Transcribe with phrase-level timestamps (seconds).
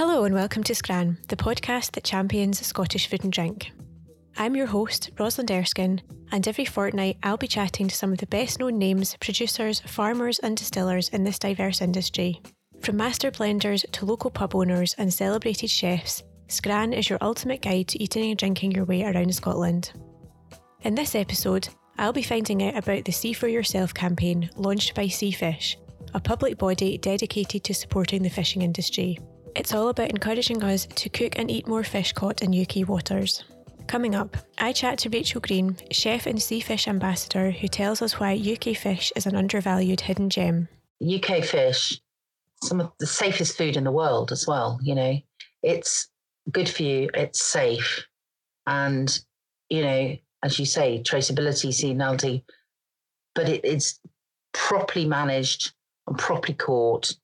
[0.00, 3.70] Hello and welcome to Scran, the podcast that champions Scottish food and drink.
[4.38, 6.00] I'm your host, Rosalind Erskine,
[6.32, 10.38] and every fortnight I'll be chatting to some of the best known names, producers, farmers,
[10.38, 12.40] and distillers in this diverse industry.
[12.80, 17.88] From master blenders to local pub owners and celebrated chefs, Scran is your ultimate guide
[17.88, 19.92] to eating and drinking your way around Scotland.
[20.80, 25.08] In this episode, I'll be finding out about the Sea For Yourself campaign launched by
[25.08, 25.76] Seafish,
[26.14, 29.18] a public body dedicated to supporting the fishing industry.
[29.54, 33.42] It's all about encouraging us to cook and eat more fish caught in UK waters.
[33.86, 38.34] Coming up, I chat to Rachel Green, chef and Seafish ambassador, who tells us why
[38.34, 40.68] UK fish is an undervalued hidden gem.
[41.02, 42.00] UK fish,
[42.62, 44.78] some of the safest food in the world as well.
[44.82, 45.18] You know,
[45.62, 46.08] it's
[46.52, 48.06] good for you, it's safe,
[48.66, 49.18] and
[49.68, 52.44] you know, as you say, traceability, seasonality,
[53.34, 53.98] but it, it's
[54.52, 55.72] properly managed
[56.06, 57.14] and properly caught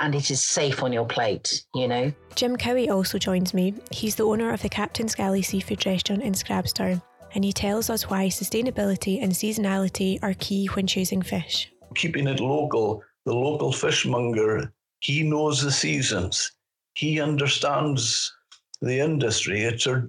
[0.00, 2.12] and it is safe on your plate, you know.
[2.34, 3.74] Jim Cowie also joins me.
[3.90, 7.00] He's the owner of the Captain's Galley Seafood Restaurant in Scrabster,
[7.34, 11.70] and he tells us why sustainability and seasonality are key when choosing fish.
[11.94, 16.52] Keeping it local, the local fishmonger, he knows the seasons.
[16.94, 18.32] He understands
[18.80, 19.62] the industry.
[19.62, 20.08] It's a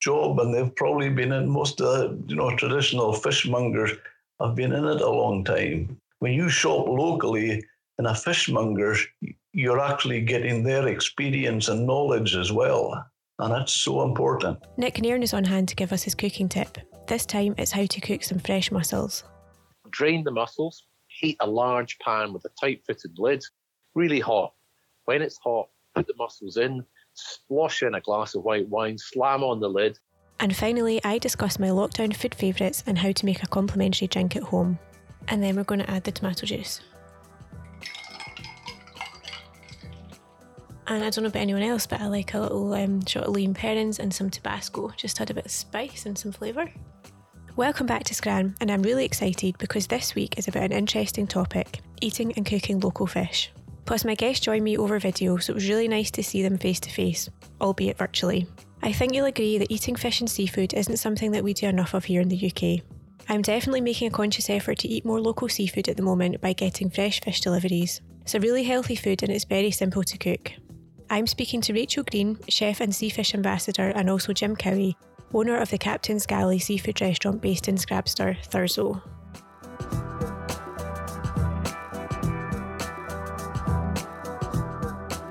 [0.00, 3.90] job, and they've probably been in most of the you know traditional fishmongers
[4.40, 5.96] have been in it a long time.
[6.18, 7.62] When you shop locally,
[7.98, 8.96] in a fishmonger,
[9.52, 13.04] you're actually getting their experience and knowledge as well.
[13.38, 14.58] And that's so important.
[14.76, 16.78] Nick Nairn is on hand to give us his cooking tip.
[17.06, 19.24] This time it's how to cook some fresh mussels.
[19.90, 23.44] Drain the mussels, heat a large pan with a tight fitted lid,
[23.94, 24.52] really hot.
[25.04, 26.84] When it's hot, put the mussels in,
[27.14, 29.98] splash in a glass of white wine, slam on the lid.
[30.40, 34.36] And finally, I discuss my lockdown food favourites and how to make a complimentary drink
[34.36, 34.78] at home.
[35.28, 36.80] And then we're going to add the tomato juice.
[40.88, 43.34] And I don't know about anyone else, but I like a little um, shot of
[43.34, 44.92] Lea & Perrins and some Tabasco.
[44.96, 46.72] Just had a bit of spice and some flavour.
[47.56, 51.26] Welcome back to Scran, and I'm really excited because this week is about an interesting
[51.26, 53.50] topic eating and cooking local fish.
[53.84, 56.56] Plus, my guests joined me over video, so it was really nice to see them
[56.56, 57.28] face to face,
[57.60, 58.46] albeit virtually.
[58.80, 61.94] I think you'll agree that eating fish and seafood isn't something that we do enough
[61.94, 62.84] of here in the UK.
[63.28, 66.52] I'm definitely making a conscious effort to eat more local seafood at the moment by
[66.52, 68.00] getting fresh fish deliveries.
[68.22, 70.52] It's a really healthy food and it's very simple to cook.
[71.08, 74.96] I'm speaking to Rachel Green, chef and seafish ambassador, and also Jim Cowie,
[75.32, 79.00] owner of the Captain's Galley seafood restaurant based in Scrabster, Thurso.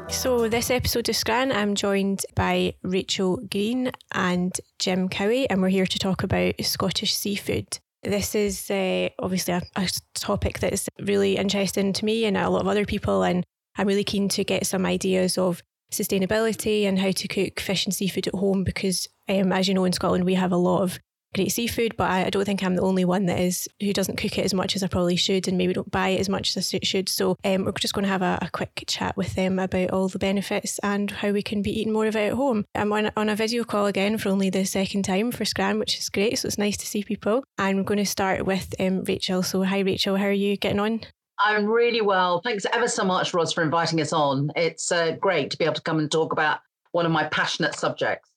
[0.10, 5.70] So, this episode of Scran, I'm joined by Rachel Green and Jim Cowie, and we're
[5.70, 7.80] here to talk about Scottish seafood.
[8.02, 12.50] This is uh, obviously a, a topic that is really interesting to me and a
[12.50, 13.46] lot of other people, and
[13.78, 17.94] I'm really keen to get some ideas of sustainability and how to cook fish and
[17.94, 21.00] seafood at home because, um, as you know, in Scotland we have a lot of
[21.36, 24.16] great seafood, but I, I, don't think I'm the only one that is who doesn't
[24.16, 26.56] cook it as much as I probably should, and maybe don't buy it as much
[26.56, 27.10] as I should.
[27.10, 30.08] So um, we're just going to have a, a, quick chat with them about all
[30.08, 32.64] the benefits and how we can be eating more of it at home.
[32.74, 36.00] I'm on, on a video call again for only the second time for Scran, which
[36.00, 36.40] is great.
[36.40, 37.44] So it's nice to see people.
[37.58, 39.44] And we're going to start with um, Rachel.
[39.44, 40.16] So hi, Rachel.
[40.16, 41.02] How are you getting on?
[41.40, 42.42] I'm really well.
[42.42, 44.52] Thanks ever so much, Roz, for inviting us on.
[44.56, 46.60] It's uh, great to be able to come and talk about
[46.92, 48.30] one of my passionate subjects.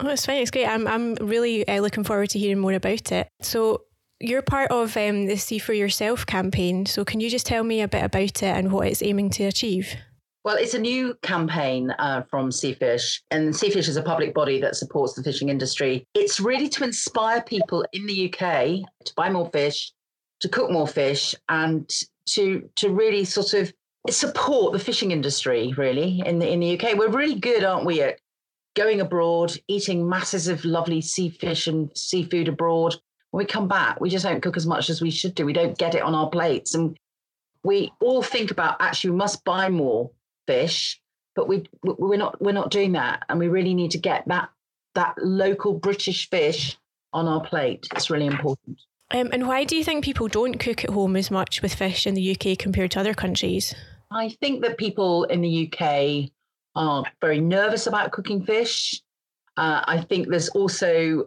[0.00, 0.42] Oh, it's fine.
[0.42, 0.66] It's great.
[0.66, 3.28] I'm, I'm really uh, looking forward to hearing more about it.
[3.40, 3.82] So,
[4.20, 6.86] you're part of um, the Sea For Yourself campaign.
[6.86, 9.44] So, can you just tell me a bit about it and what it's aiming to
[9.44, 9.94] achieve?
[10.44, 14.76] Well, it's a new campaign uh, from Seafish, and Seafish is a public body that
[14.76, 16.06] supports the fishing industry.
[16.12, 19.90] It's really to inspire people in the UK to buy more fish,
[20.40, 21.90] to cook more fish, and
[22.26, 23.72] to to really sort of
[24.10, 26.96] support the fishing industry really in the in the UK.
[26.96, 28.18] We're really good, aren't we, at
[28.74, 32.96] going abroad, eating masses of lovely sea fish and seafood abroad.
[33.30, 35.46] When we come back, we just don't cook as much as we should do.
[35.46, 36.74] We don't get it on our plates.
[36.74, 36.96] And
[37.62, 40.10] we all think about actually we must buy more
[40.46, 41.00] fish,
[41.34, 43.24] but we we're not we're not doing that.
[43.28, 44.50] And we really need to get that
[44.94, 46.76] that local British fish
[47.12, 47.88] on our plate.
[47.94, 48.80] It's really important.
[49.14, 52.04] Um, and why do you think people don't cook at home as much with fish
[52.04, 53.72] in the UK compared to other countries?
[54.10, 56.30] I think that people in the UK
[56.74, 59.00] are very nervous about cooking fish.
[59.56, 61.26] Uh, I think there's also,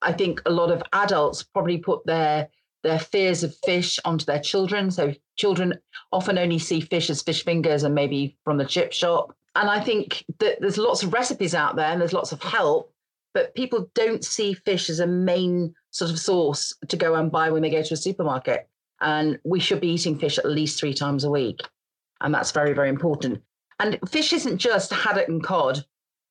[0.00, 2.48] I think a lot of adults probably put their
[2.82, 4.90] their fears of fish onto their children.
[4.90, 5.74] So children
[6.12, 9.34] often only see fish as fish fingers and maybe from the chip shop.
[9.56, 12.92] And I think that there's lots of recipes out there and there's lots of help,
[13.34, 17.50] but people don't see fish as a main sort of source to go and buy
[17.50, 18.68] when they go to a supermarket.
[19.00, 21.60] And we should be eating fish at least three times a week.
[22.20, 23.42] And that's very, very important.
[23.78, 25.84] And fish isn't just haddock and cod.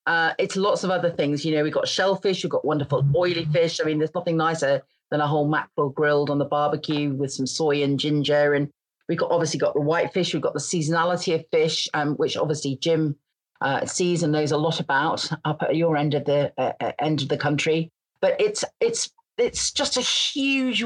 [0.05, 1.43] Uh, it's lots of other things.
[1.43, 3.79] You know, we've got shellfish, we've got wonderful oily fish.
[3.79, 7.47] I mean, there's nothing nicer than a whole mackerel grilled on the barbecue with some
[7.47, 8.53] soy and ginger.
[8.53, 8.69] And
[9.07, 12.37] we've got obviously got the white fish, we've got the seasonality of fish, um, which
[12.37, 13.15] obviously Jim
[13.61, 16.91] uh, sees and knows a lot about up at your end of the uh, uh
[16.99, 17.91] end of the country.
[18.21, 20.83] But it's it's it's just a huge,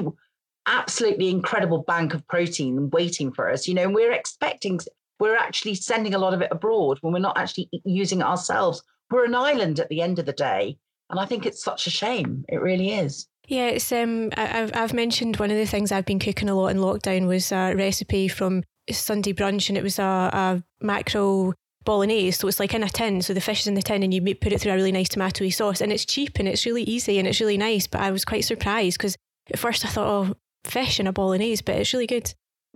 [0.65, 3.67] absolutely incredible bank of protein waiting for us.
[3.67, 4.79] You know, and we're expecting
[5.19, 8.81] we're actually sending a lot of it abroad when we're not actually using it ourselves.
[9.11, 10.77] We're an island at the end of the day.
[11.09, 12.45] And I think it's such a shame.
[12.47, 13.27] It really is.
[13.47, 16.67] Yeah, it's um I've I've mentioned one of the things I've been cooking a lot
[16.67, 22.39] in lockdown was a recipe from Sunday brunch and it was a, a mackerel bolognese.
[22.39, 23.21] So it's like in a tin.
[23.21, 25.09] So the fish is in the tin and you put it through a really nice
[25.09, 27.87] tomatoey sauce and it's cheap and it's really easy and it's really nice.
[27.87, 29.17] But I was quite surprised because
[29.51, 30.35] at first I thought, oh,
[30.65, 32.33] fish in a bolognese, but it's really good.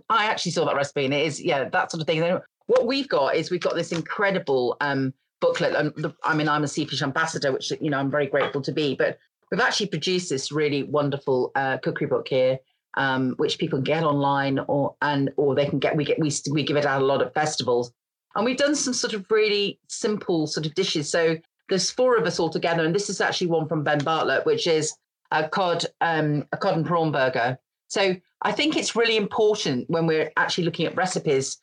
[0.08, 2.40] I actually saw that recipe and it is, yeah, that sort of thing.
[2.66, 5.74] What we've got is we've got this incredible um, booklet.
[5.74, 8.72] And the, I mean, I'm a Seafish ambassador, which, you know, I'm very grateful to
[8.72, 8.94] be.
[8.94, 9.18] But
[9.50, 12.58] we've actually produced this really wonderful uh, cookery book here.
[12.96, 16.62] Um, which people get online or and or they can get we get we we
[16.62, 17.92] give it out a lot at festivals
[18.36, 21.36] and we've done some sort of really simple sort of dishes so
[21.68, 24.66] there's four of us all together and this is actually one from ben bartlett which
[24.66, 24.94] is
[25.30, 27.58] a cod um, a cod and prawn burger
[27.88, 31.58] so I think it's really important when we're actually looking at recipes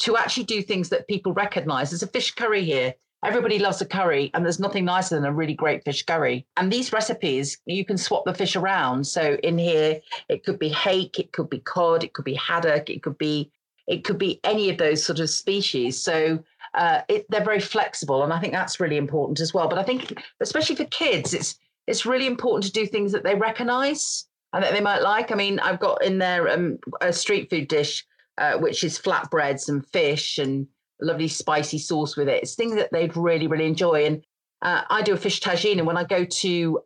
[0.00, 1.90] to actually do things that people recognize.
[1.90, 2.94] There's a fish curry here.
[3.24, 6.46] Everybody loves a curry, and there's nothing nicer than a really great fish curry.
[6.56, 9.06] And these recipes, you can swap the fish around.
[9.06, 12.88] So in here, it could be hake, it could be cod, it could be haddock,
[12.88, 13.50] it could be
[13.86, 16.00] it could be any of those sort of species.
[16.00, 16.42] So
[16.74, 19.68] uh, it, they're very flexible, and I think that's really important as well.
[19.68, 21.56] But I think, especially for kids, it's
[21.86, 25.32] it's really important to do things that they recognise and that they might like.
[25.32, 28.06] I mean, I've got in there um, a street food dish,
[28.38, 30.66] uh, which is flatbreads and fish and
[31.00, 32.42] lovely spicy sauce with it.
[32.42, 34.04] It's things that they'd really, really enjoy.
[34.04, 34.22] And
[34.62, 36.80] uh, I do a fish tagine, and when I go to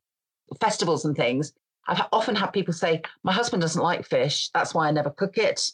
[0.61, 1.53] festivals and things,
[1.87, 5.37] I've often had people say, "My husband doesn't like fish, that's why I never cook
[5.37, 5.73] it."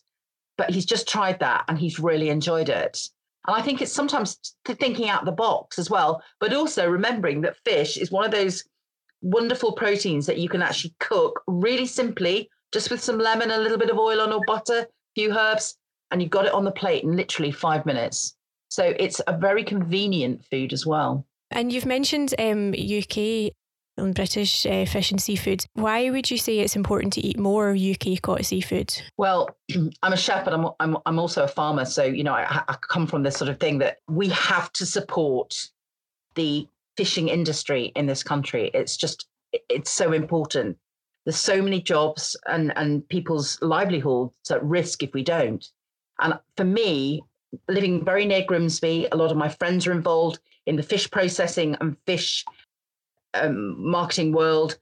[0.61, 3.09] But he's just tried that and he's really enjoyed it.
[3.47, 7.57] And I think it's sometimes thinking out the box as well, but also remembering that
[7.65, 8.63] fish is one of those
[9.23, 13.79] wonderful proteins that you can actually cook really simply, just with some lemon, a little
[13.79, 15.79] bit of oil on or butter, a few herbs,
[16.11, 18.37] and you've got it on the plate in literally five minutes.
[18.69, 21.25] So it's a very convenient food as well.
[21.51, 23.55] And you've mentioned um, UK
[24.05, 25.65] and British uh, fish and seafood.
[25.75, 28.95] Why would you say it's important to eat more UK caught seafood?
[29.17, 29.49] Well,
[30.03, 31.85] I'm a chef, but I'm, I'm, I'm also a farmer.
[31.85, 34.87] So, you know, I, I come from this sort of thing that we have to
[34.87, 35.55] support
[36.35, 36.67] the
[36.97, 38.71] fishing industry in this country.
[38.75, 39.27] It's just
[39.69, 40.77] it's so important.
[41.25, 45.67] There's so many jobs and and people's livelihoods at risk if we don't.
[46.21, 47.23] And for me,
[47.69, 51.77] living very near Grimsby, a lot of my friends are involved in the fish processing
[51.81, 52.45] and fish
[53.35, 54.77] um, marketing world.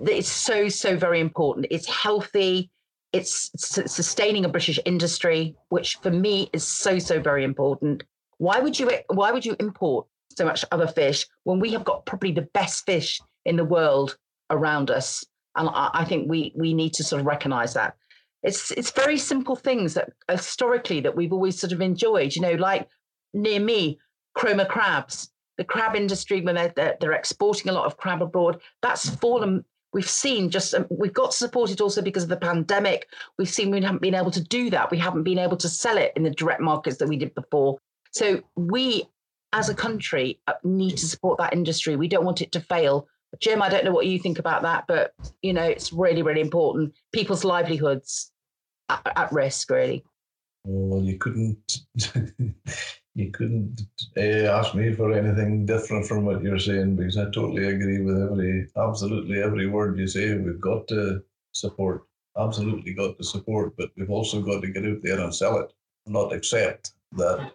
[0.00, 1.66] It's so so very important.
[1.70, 2.70] It's healthy.
[3.12, 8.04] It's sustaining a British industry, which for me is so so very important.
[8.38, 12.06] Why would you why would you import so much other fish when we have got
[12.06, 14.16] probably the best fish in the world
[14.50, 15.24] around us.
[15.56, 17.96] And I, I think we we need to sort of recognize that.
[18.42, 22.52] It's it's very simple things that historically that we've always sort of enjoyed, you know,
[22.52, 22.88] like
[23.32, 23.98] near me,
[24.34, 25.30] Cromer crabs.
[25.58, 29.64] The crab industry, when they're, they're, they're exporting a lot of crab abroad, that's fallen
[29.92, 33.06] we've seen just um, we've got supported also because of the pandemic
[33.38, 35.96] we've seen we haven't been able to do that we haven't been able to sell
[35.96, 37.78] it in the direct markets that we did before
[38.10, 39.08] so we
[39.52, 41.96] as a country uh, need to support that industry.
[41.96, 43.08] We don't want it to fail.
[43.40, 46.40] Jim, I don't know what you think about that, but you know, it's really, really
[46.40, 46.94] important.
[47.12, 48.30] People's livelihoods
[48.88, 50.04] at, at risk, really.
[50.64, 51.80] Well, you couldn't,
[53.16, 53.80] you couldn't
[54.18, 54.20] uh,
[54.58, 58.68] ask me for anything different from what you're saying because I totally agree with every,
[58.76, 60.36] absolutely every word you say.
[60.36, 62.02] We've got to support,
[62.38, 65.72] absolutely got to support, but we've also got to get out there and sell it,
[66.06, 67.52] not accept that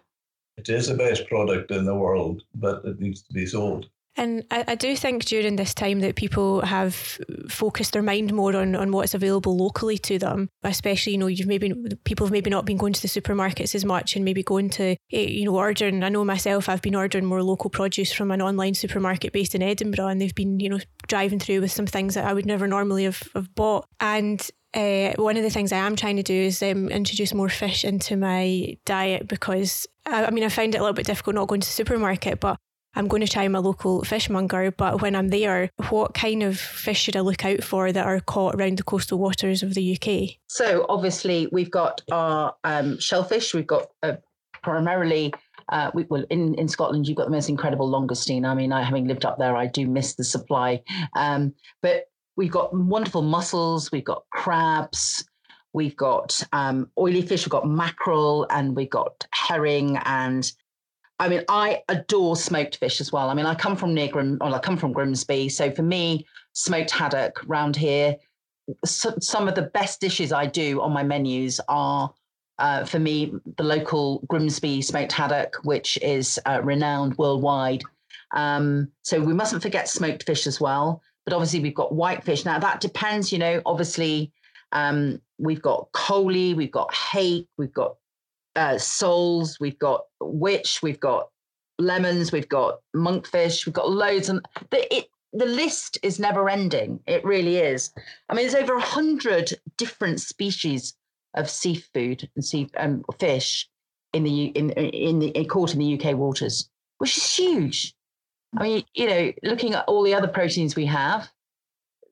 [0.56, 3.88] it is the best product in the world, but it needs to be sold.
[4.16, 8.54] And I, I, do think during this time that people have focused their mind more
[8.54, 11.72] on, on what's available locally to them, especially, you know, you've maybe
[12.04, 14.96] people have maybe not been going to the supermarkets as much and maybe going to,
[15.12, 16.02] eh, you know, ordering.
[16.02, 19.62] I know myself, I've been ordering more local produce from an online supermarket based in
[19.62, 22.66] Edinburgh and they've been, you know, driving through with some things that I would never
[22.66, 23.86] normally have, have bought.
[23.98, 27.48] And uh, one of the things I am trying to do is um, introduce more
[27.48, 31.34] fish into my diet because I, I mean I find it a little bit difficult
[31.34, 32.58] not going to the supermarket, but
[32.94, 37.00] I'm going to try my local fishmonger, but when I'm there, what kind of fish
[37.00, 40.36] should I look out for that are caught around the coastal waters of the UK?
[40.48, 43.54] So, obviously, we've got our um, shellfish.
[43.54, 44.16] We've got uh,
[44.62, 45.32] primarily,
[45.70, 48.46] uh, we, well, in, in Scotland, you've got the most incredible langoustine.
[48.46, 50.82] I mean, I, having lived up there, I do miss the supply.
[51.16, 52.04] Um, but
[52.36, 55.24] we've got wonderful mussels, we've got crabs,
[55.72, 60.52] we've got um, oily fish, we've got mackerel, and we've got herring and
[61.22, 63.30] I mean, I adore smoked fish as well.
[63.30, 66.26] I mean, I come from near Grim, or I come from Grimsby, so for me,
[66.52, 68.16] smoked haddock round here.
[68.84, 72.12] So, some of the best dishes I do on my menus are,
[72.58, 77.84] uh, for me, the local Grimsby smoked haddock, which is uh, renowned worldwide.
[78.32, 81.02] Um, so we mustn't forget smoked fish as well.
[81.24, 82.44] But obviously, we've got whitefish.
[82.44, 83.62] Now that depends, you know.
[83.64, 84.32] Obviously,
[84.72, 87.94] um, we've got coley, we've got hake, we've got
[88.56, 91.28] uh, soles, we've got witch, we've got
[91.78, 97.00] lemons, we've got monkfish, we've got loads, and the it the list is never ending.
[97.06, 97.90] It really is.
[98.28, 100.94] I mean, there's over a hundred different species
[101.34, 103.68] of seafood and sea um, fish
[104.12, 106.68] in the in in the in caught in the UK waters,
[106.98, 107.94] which is huge.
[108.56, 111.30] I mean, you know, looking at all the other proteins we have,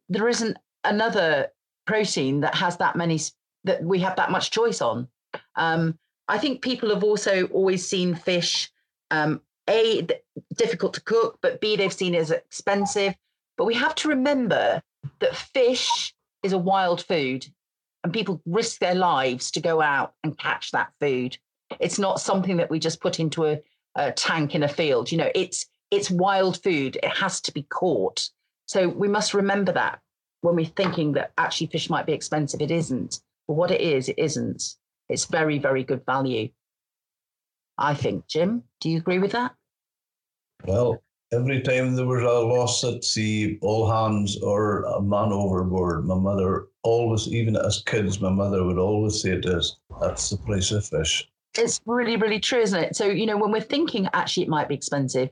[0.09, 1.49] there isn't another
[1.87, 3.21] protein that has that many
[3.65, 5.09] that we have that much choice on.
[5.57, 5.99] Um,
[6.31, 8.71] I think people have also always seen fish,
[9.11, 10.07] um, A,
[10.55, 13.17] difficult to cook, but B, they've seen it as expensive.
[13.59, 14.81] But we have to remember
[15.19, 17.49] that fish is a wild food
[18.05, 21.37] and people risk their lives to go out and catch that food.
[21.81, 23.61] It's not something that we just put into a,
[23.97, 25.11] a tank in a field.
[25.11, 26.97] You know, it's it's wild food.
[27.03, 28.31] It has to be caught.
[28.67, 29.99] So we must remember that
[30.43, 32.63] when we're thinking that actually fish might be expensive.
[32.63, 33.21] It isn't.
[33.47, 34.77] What it is, it isn't.
[35.11, 36.49] It's very, very good value.
[37.77, 38.27] I think.
[38.29, 39.55] Jim, do you agree with that?
[40.65, 41.03] Well,
[41.33, 46.15] every time there was a loss at sea, all hands or a man overboard, my
[46.15, 50.71] mother always, even as kids, my mother would always say to us, that's the price
[50.71, 51.29] of fish.
[51.59, 52.95] It's really, really true, isn't it?
[52.95, 55.31] So, you know, when we're thinking actually it might be expensive,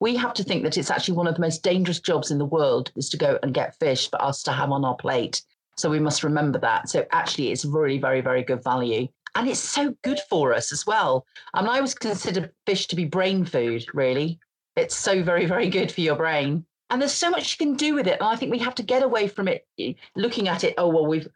[0.00, 2.46] we have to think that it's actually one of the most dangerous jobs in the
[2.46, 5.42] world is to go and get fish for us to have on our plate.
[5.76, 6.88] So we must remember that.
[6.88, 10.86] So actually, it's really very, very good value and it's so good for us as
[10.86, 11.26] well.
[11.54, 14.38] I mean, I always consider fish to be brain food, really.
[14.76, 16.64] It's so very, very good for your brain.
[16.90, 18.18] And there's so much you can do with it.
[18.20, 20.88] And I think we have to get away from it eh, looking at it, oh,
[20.88, 21.28] well, we've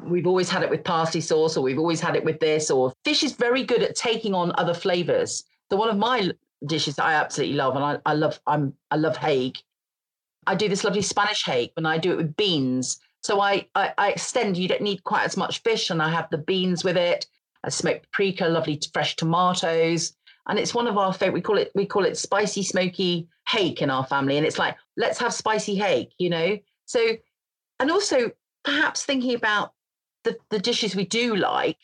[0.00, 2.92] we've always had it with parsley sauce, or we've always had it with this, or
[3.04, 5.44] fish is very good at taking on other flavors.
[5.70, 6.30] So one of my
[6.66, 9.62] dishes that I absolutely love, and I, I love I'm I love hake.
[10.46, 12.98] I do this lovely Spanish hake when I do it with beans.
[13.22, 14.56] So I, I, I extend.
[14.56, 17.26] You don't need quite as much fish, and I have the beans with it
[17.66, 20.14] a smoked paprika, lovely fresh tomatoes.
[20.48, 21.34] And it's one of our favorite.
[21.34, 24.36] We call it we call it spicy smoky hake in our family.
[24.36, 26.58] And it's like let's have spicy hake, you know.
[26.86, 27.16] So,
[27.80, 28.30] and also
[28.64, 29.72] perhaps thinking about
[30.24, 31.78] the the dishes we do like,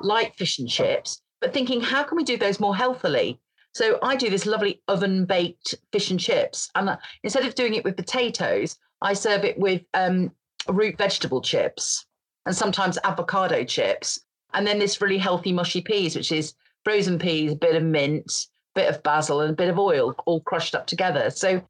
[0.00, 3.40] like fish and chips, but thinking how can we do those more healthily?
[3.74, 7.84] So I do this lovely oven baked fish and chips, and instead of doing it
[7.84, 10.30] with potatoes, I serve it with um,
[10.68, 12.04] root vegetable chips
[12.46, 14.20] and sometimes avocado chips.
[14.54, 16.54] And then this really healthy mushy peas, which is
[16.84, 18.30] frozen peas, a bit of mint,
[18.74, 21.30] bit of basil, and a bit of oil, all crushed up together.
[21.30, 21.62] So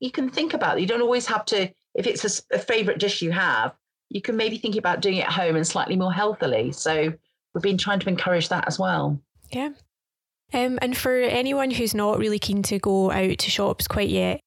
[0.00, 0.80] you can think about it.
[0.80, 3.74] You don't always have to, if it's a, a favorite dish you have,
[4.08, 6.72] you can maybe think about doing it at home and slightly more healthily.
[6.72, 7.12] So
[7.54, 9.20] we've been trying to encourage that as well.
[9.50, 9.70] Yeah.
[10.52, 14.40] Um, and for anyone who's not really keen to go out to shops quite yet,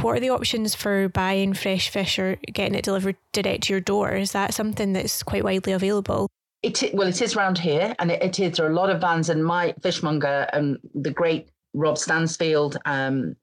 [0.00, 3.80] what are the options for buying fresh fish or getting it delivered direct to your
[3.80, 4.12] door?
[4.12, 6.28] Is that something that's quite widely available?
[6.62, 8.56] It well, it is around here, and it, it is.
[8.56, 13.36] There are a lot of vans, and my fishmonger, um, the great Rob Stansfield, um,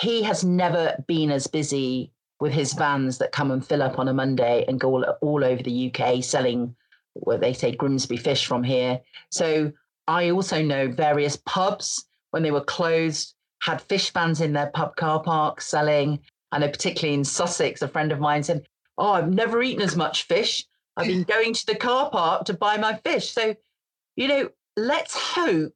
[0.00, 4.08] he has never been as busy with his vans that come and fill up on
[4.08, 6.74] a Monday and go all, all over the UK selling
[7.14, 9.00] what they say Grimsby fish from here.
[9.30, 9.72] So
[10.08, 14.96] I also know various pubs when they were closed had fish vans in their pub
[14.96, 16.18] car park selling.
[16.52, 18.66] Know particularly in Sussex, a friend of mine said,
[18.96, 20.64] "Oh, I've never eaten as much fish
[20.96, 23.30] I've been going to the car park to buy my fish.
[23.30, 23.54] So,
[24.16, 25.74] you know, let's hope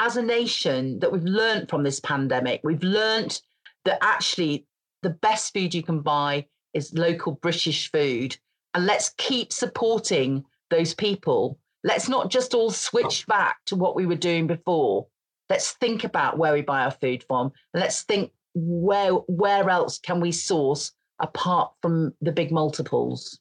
[0.00, 2.60] as a nation that we've learned from this pandemic.
[2.64, 3.40] We've learned
[3.84, 4.66] that actually
[5.02, 8.36] the best food you can buy is local British food.
[8.74, 11.58] And let's keep supporting those people.
[11.84, 15.06] Let's not just all switch back to what we were doing before.
[15.50, 17.52] Let's think about where we buy our food from.
[17.72, 23.38] And let's think where where else can we source apart from the big multiples.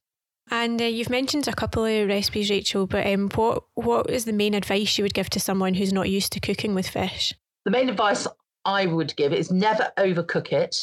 [0.52, 4.34] And uh, you've mentioned a couple of recipes, Rachel, but um, what what is the
[4.34, 7.34] main advice you would give to someone who's not used to cooking with fish?
[7.66, 8.28] The main advice
[8.66, 10.76] I would give is never overcook it.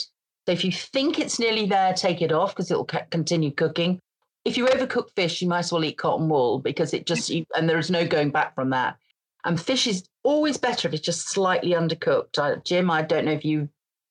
[0.46, 4.00] So if you think it's nearly there, take it off because it'll continue cooking.
[4.44, 7.44] If you overcook fish, you might as well eat cotton wool because it just you,
[7.54, 8.96] and there is no going back from that.
[9.44, 12.38] And fish is always better if it's just slightly undercooked.
[12.38, 13.68] I, Jim, I don't know if you.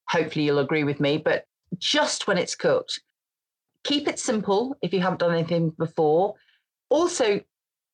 [0.08, 1.46] Hopefully, you'll agree with me, but
[1.78, 3.00] just when it's cooked,
[3.84, 6.36] keep it simple if you haven't done anything before.
[6.90, 7.42] Also,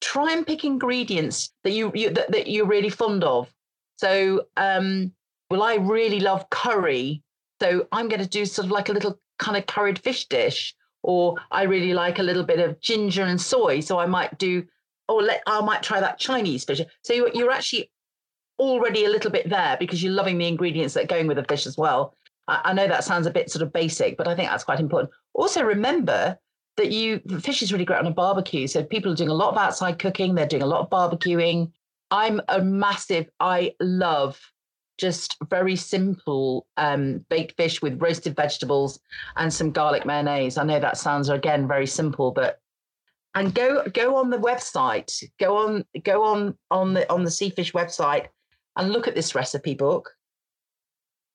[0.02, 3.52] try and pick ingredients that you, you that, that you're really fond of.
[3.98, 5.12] So, um,
[5.50, 7.24] well, I really love curry,
[7.62, 10.76] so I'm going to do sort of like a little kind of curried fish dish.
[11.04, 14.64] Or I really like a little bit of ginger and soy, so I might do,
[15.08, 16.82] or let I might try that Chinese fish.
[17.04, 17.92] So you're, you're actually
[18.58, 21.44] already a little bit there because you're loving the ingredients that are going with the
[21.44, 22.16] fish as well.
[22.48, 25.12] I, know that sounds a bit sort of basic, but I think that's quite important.
[25.34, 26.38] Also, remember
[26.78, 28.68] that you fish is really great on a barbecue.
[28.68, 30.36] So people are doing a lot of outside cooking.
[30.36, 31.72] They're doing a lot of barbecuing.
[32.12, 33.30] I'm a massive.
[33.40, 34.40] I love
[34.98, 39.00] just very simple um, baked fish with roasted vegetables
[39.36, 40.58] and some garlic mayonnaise.
[40.58, 42.60] I know that sounds again very simple, but
[43.34, 47.74] and go go on the website, go on go on on the on the Seafish
[47.74, 48.28] website
[48.78, 50.12] and look at this recipe book.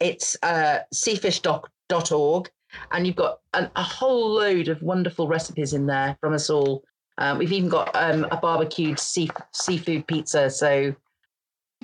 [0.01, 2.51] It's uh, seafish.org,
[2.93, 6.83] and you've got an, a whole load of wonderful recipes in there from us all.
[7.19, 10.49] Um, we've even got um, a barbecued sea, seafood pizza.
[10.51, 10.95] So,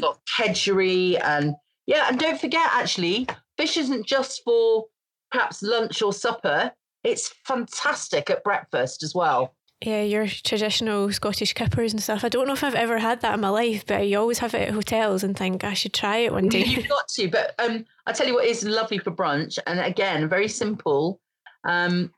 [0.00, 1.54] got kedgeree and
[1.86, 4.86] yeah, and don't forget actually, fish isn't just for
[5.30, 6.72] perhaps lunch or supper.
[7.04, 9.54] It's fantastic at breakfast as well.
[9.84, 12.24] Yeah, your traditional Scottish kippers and stuff.
[12.24, 14.54] I don't know if I've ever had that in my life, but you always have
[14.54, 16.64] it at hotels and think I should try it one day.
[16.64, 20.28] You've got to, but um, I tell you what is lovely for brunch, and again,
[20.28, 21.20] very simple.
[21.64, 22.10] Um,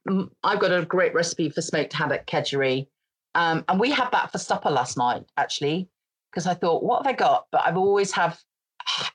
[0.44, 2.86] I've got a great recipe for smoked haddock kedgeree,
[3.34, 5.88] um, and we had that for supper last night actually,
[6.30, 7.46] because I thought, what have I got?
[7.50, 8.38] But I've always have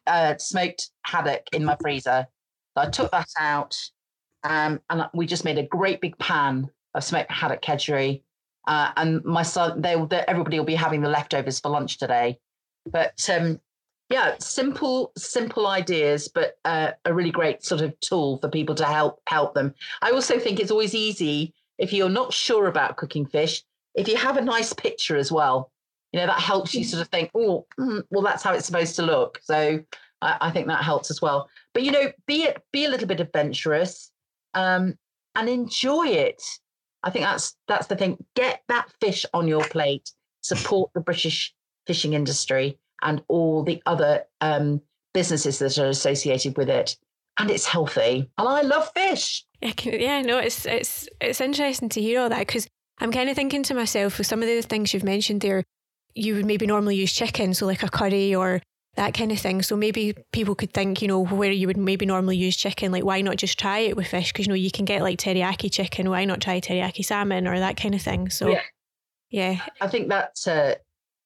[0.06, 2.28] uh, smoked haddock in my freezer.
[2.78, 3.78] So I took that out,
[4.44, 8.22] um, and we just made a great big pan of smoked haddock kedgeree
[8.68, 12.40] uh, and my son, they, they everybody will be having the leftovers for lunch today.
[12.86, 13.60] But um,
[14.10, 18.86] yeah, simple, simple ideas, but uh, a really great sort of tool for people to
[18.86, 19.74] help help them.
[20.02, 23.64] I also think it's always easy if you're not sure about cooking fish.
[23.96, 25.72] If you have a nice picture as well,
[26.12, 28.96] you know that helps you sort of think, oh, mm, well, that's how it's supposed
[28.98, 29.40] to look.
[29.44, 29.80] So
[30.22, 31.50] I, I, think that helps as well.
[31.74, 34.12] But you know, be it be a little bit adventurous
[34.54, 34.96] um,
[35.36, 36.42] and enjoy it.
[37.04, 38.18] I think that's that's the thing.
[38.36, 40.12] Get that fish on your plate.
[40.42, 41.54] Support the British
[41.86, 44.82] fishing industry and all the other um,
[45.14, 46.96] businesses that are associated with it.
[47.38, 48.30] And it's healthy.
[48.38, 49.46] And I love fish.
[49.84, 52.68] Yeah, no, it's it's it's interesting to hear all that because
[53.00, 55.64] I'm kind of thinking to myself with some of the things you've mentioned there,
[56.14, 58.62] you would maybe normally use chicken, so like a curry or
[58.96, 59.62] that kind of thing.
[59.62, 63.04] So maybe people could think, you know, where you would maybe normally use chicken, like
[63.04, 64.32] why not just try it with fish?
[64.32, 66.10] Because you know you can get like teriyaki chicken.
[66.10, 68.30] Why not try teriyaki salmon or that kind of thing?
[68.30, 68.62] So yeah,
[69.30, 69.62] yeah.
[69.82, 70.76] I think that's uh,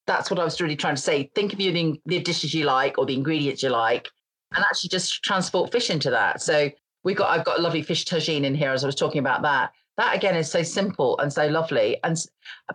[0.05, 1.29] that's what I was really trying to say.
[1.35, 4.09] Think of the, the dishes you like or the ingredients you like,
[4.53, 6.41] and actually just transport fish into that.
[6.41, 6.69] So
[7.03, 9.41] we've got I've got a lovely fish tagine in here as I was talking about
[9.41, 11.97] that that again is so simple and so lovely.
[12.03, 12.17] And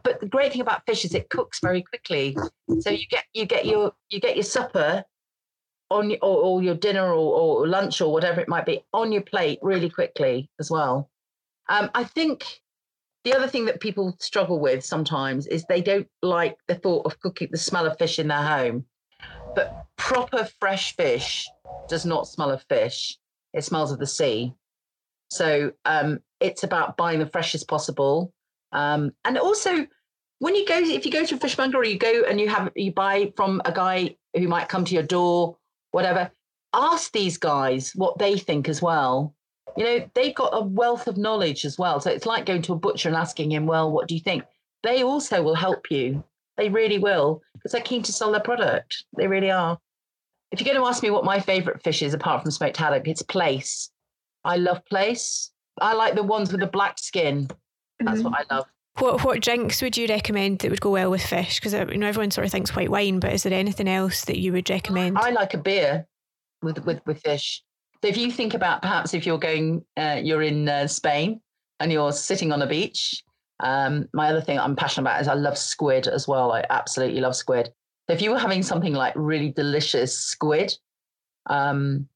[0.02, 2.36] but the great thing about fish is it cooks very quickly.
[2.80, 5.04] So you get you get your you get your supper
[5.90, 9.20] on or, or your dinner or, or, lunch or whatever it might be on your
[9.20, 11.10] plate really quickly as well.
[11.68, 12.62] Um, i think
[13.24, 17.20] the other thing that people struggle with sometimes is they don't like the thought of
[17.20, 18.84] cooking the smell of fish in their home.
[19.54, 21.48] But proper fresh fish
[21.88, 23.16] does not smell of fish.
[23.52, 24.54] It smells of the sea.
[25.30, 28.32] So um, it's about buying the freshest possible.
[28.72, 29.86] Um, and also,
[30.38, 32.70] when you go, if you go to a fishmonger or you go and you have
[32.74, 35.56] you buy from a guy who might come to your door,
[35.92, 36.30] whatever,
[36.72, 39.34] ask these guys what they think as well.
[39.76, 42.00] You know, they've got a wealth of knowledge as well.
[42.00, 44.44] So it's like going to a butcher and asking him, well, what do you think?
[44.82, 46.24] They also will help you.
[46.56, 49.04] They really will, because they're keen to sell their product.
[49.16, 49.78] They really are.
[50.50, 53.08] If you're going to ask me what my favorite fish is, apart from smoked haddock,
[53.08, 53.90] it's plaice.
[54.44, 55.51] I love plaice.
[55.80, 57.48] I like the ones with the black skin.
[58.00, 58.30] That's mm-hmm.
[58.30, 58.66] what I love.
[58.98, 61.58] What what drinks would you recommend that would go well with fish?
[61.58, 64.24] Because uh, you know everyone sort of thinks white wine, but is there anything else
[64.26, 65.16] that you would recommend?
[65.18, 66.06] I like a beer
[66.60, 67.62] with with with fish.
[68.02, 71.40] So if you think about perhaps if you're going, uh, you're in uh, Spain
[71.80, 73.22] and you're sitting on a beach.
[73.60, 76.52] Um, my other thing I'm passionate about is I love squid as well.
[76.52, 77.72] I absolutely love squid.
[78.08, 80.74] So if you were having something like really delicious squid,
[81.48, 82.08] um,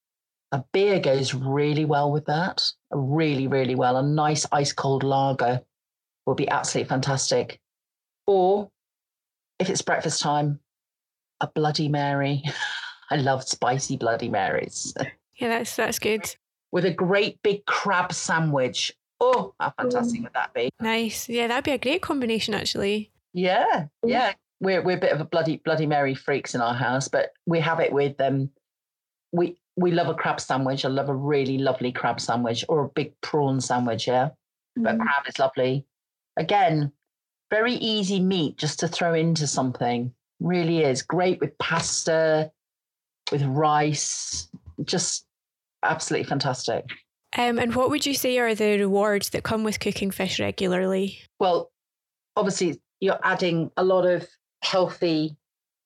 [0.52, 2.62] a beer goes really well with that.
[2.90, 3.96] Really, really well.
[3.96, 5.60] A nice ice cold lager
[6.24, 7.60] will be absolutely fantastic.
[8.26, 8.70] Or
[9.58, 10.60] if it's breakfast time,
[11.40, 12.42] a Bloody Mary.
[13.10, 14.94] I love spicy Bloody Marys.
[15.38, 16.34] Yeah, that's that's good.
[16.72, 18.90] With a great big crab sandwich.
[19.20, 20.70] Oh, how fantastic would that be?
[20.80, 21.28] Nice.
[21.28, 23.12] Yeah, that'd be a great combination actually.
[23.34, 24.32] Yeah, yeah.
[24.60, 27.60] We're we're a bit of a bloody Bloody Mary freaks in our house, but we
[27.60, 28.48] have it with um
[29.30, 30.84] we we love a crab sandwich.
[30.84, 34.30] I love a really lovely crab sandwich or a big prawn sandwich, yeah.
[34.74, 35.02] But Mm.
[35.02, 35.86] crab is lovely.
[36.36, 36.92] Again,
[37.50, 40.14] very easy meat just to throw into something.
[40.40, 42.50] Really is great with pasta,
[43.30, 44.48] with rice.
[44.84, 45.26] Just
[45.82, 46.84] absolutely fantastic.
[47.36, 51.20] Um, and what would you say are the rewards that come with cooking fish regularly?
[51.38, 51.70] Well,
[52.34, 54.26] obviously you're adding a lot of
[54.62, 55.36] healthy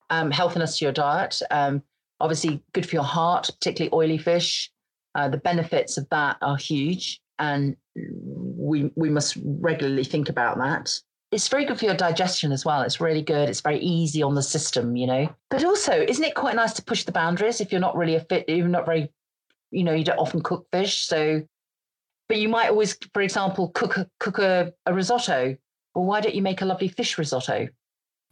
[0.09, 1.41] um, healthiness to your diet.
[1.51, 1.83] Um,
[2.21, 4.71] obviously, good for your heart, particularly oily fish.
[5.15, 10.97] Uh, the benefits of that are huge, and we we must regularly think about that.
[11.31, 12.81] It's very good for your digestion as well.
[12.81, 13.47] It's really good.
[13.49, 15.33] It's very easy on the system, you know.
[15.49, 18.21] But also, isn't it quite nice to push the boundaries if you're not really a
[18.21, 19.11] fit, you're not very,
[19.71, 21.41] you know, you don't often cook fish, so.
[22.27, 25.57] But you might always, for example, cook a, cook a, a risotto
[25.95, 27.67] well, why don't you make a lovely fish risotto?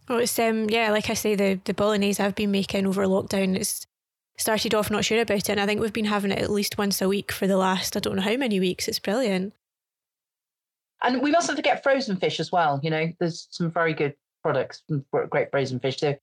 [0.10, 3.56] Well, it's um yeah, like I say, the the bolognese I've been making over lockdown.
[3.56, 3.86] It's
[4.38, 6.80] started off not sure about it, and I think we've been having it at least
[6.80, 8.88] once a week for the last I don't know how many weeks.
[8.88, 9.54] It's brilliant.
[11.04, 12.80] And we mustn't forget frozen fish as well.
[12.84, 14.84] You know, there's some very good products,
[15.30, 16.00] great frozen fish.
[16.00, 16.16] So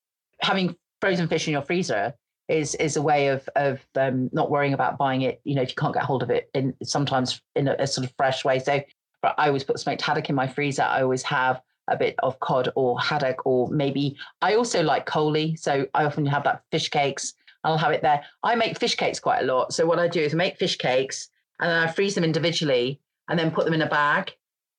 [0.42, 2.12] having frozen fish in your freezer
[2.48, 5.40] is is a way of of um, not worrying about buying it.
[5.44, 8.04] You know, if you can't get hold of it, in sometimes in a, a sort
[8.04, 8.58] of fresh way.
[8.58, 8.82] So
[9.22, 10.82] but I always put smoked haddock in my freezer.
[10.82, 15.56] I always have a bit of cod or haddock, or maybe I also like coley.
[15.56, 17.34] So I often have that fish cakes.
[17.64, 18.24] I'll have it there.
[18.42, 19.72] I make fish cakes quite a lot.
[19.72, 21.28] So what I do is make fish cakes
[21.60, 24.32] and then I freeze them individually and then put them in a bag.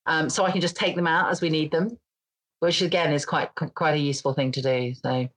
[0.06, 1.98] Um, so I can just take them out as we need them,
[2.60, 4.94] which again is quite quite a useful thing to do.
[4.96, 5.28] So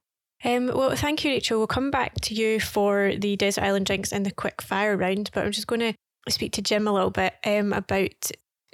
[0.44, 1.59] Um, well, thank you, Rachel.
[1.59, 5.30] We'll come back to you for the desert island drinks and the quick fire round,
[5.35, 5.94] but I'm just going to
[6.28, 8.30] speak to Jim a little bit um, about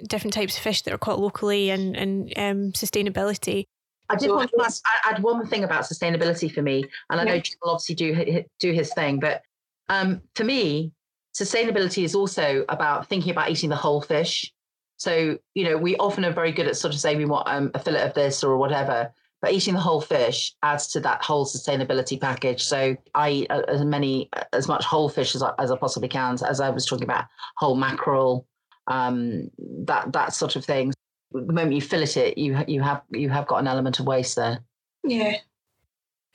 [0.07, 3.65] different types of fish that are caught locally and and um, sustainability.
[4.09, 7.19] I did So- want to ask, I- add one thing about sustainability for me, and
[7.19, 7.41] I know Yeah.
[7.41, 9.41] Jim will obviously do do his thing, but
[9.89, 10.91] um, for me,
[11.37, 14.51] sustainability is also about thinking about eating the whole fish.
[14.97, 17.71] So you know, we often are very good at sort of saying we want um,
[17.73, 21.45] a fillet of this or whatever, but eating the whole fish adds to that whole
[21.45, 22.63] sustainability package.
[22.63, 26.37] So I eat as many as much whole fish as I, as I possibly can.
[26.47, 27.25] As I was talking about
[27.57, 28.47] whole mackerel,
[28.87, 29.51] um,
[29.85, 30.93] that that sort of thing.
[31.31, 34.35] The moment you fillet it, you you have you have got an element of waste
[34.35, 34.59] there.
[35.03, 35.37] Yeah.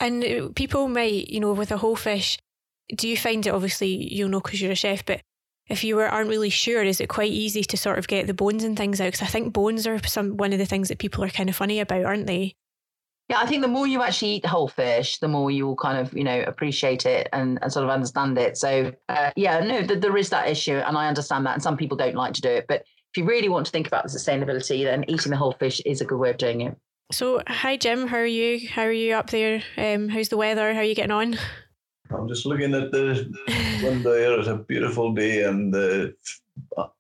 [0.00, 2.38] And uh, people might, you know, with a whole fish,
[2.94, 5.20] do you find it obviously you'll know because you're a chef, but
[5.68, 8.34] if you were, aren't really sure, is it quite easy to sort of get the
[8.34, 9.06] bones and things out?
[9.06, 11.56] Because I think bones are some one of the things that people are kind of
[11.56, 12.54] funny about, aren't they?
[13.32, 15.96] Yeah, I think the more you actually eat whole fish, the more you will kind
[15.96, 18.58] of, you know, appreciate it and, and sort of understand it.
[18.58, 21.54] So, uh, yeah, no, th- there is that issue, and I understand that.
[21.54, 23.86] And some people don't like to do it, but if you really want to think
[23.86, 26.76] about the sustainability, then eating the whole fish is a good way of doing it.
[27.10, 28.68] So, hi Jim, how are you?
[28.68, 29.62] How are you up there?
[29.78, 30.74] Um, how's the weather?
[30.74, 31.38] How are you getting on?
[32.10, 33.32] I'm just looking at the
[33.82, 34.38] window here.
[34.40, 36.14] It's a beautiful day, and the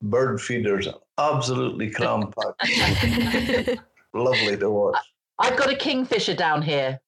[0.00, 3.78] bird feeders absolutely cram packed.
[4.14, 4.96] Lovely to watch.
[5.38, 7.00] I've got a kingfisher down here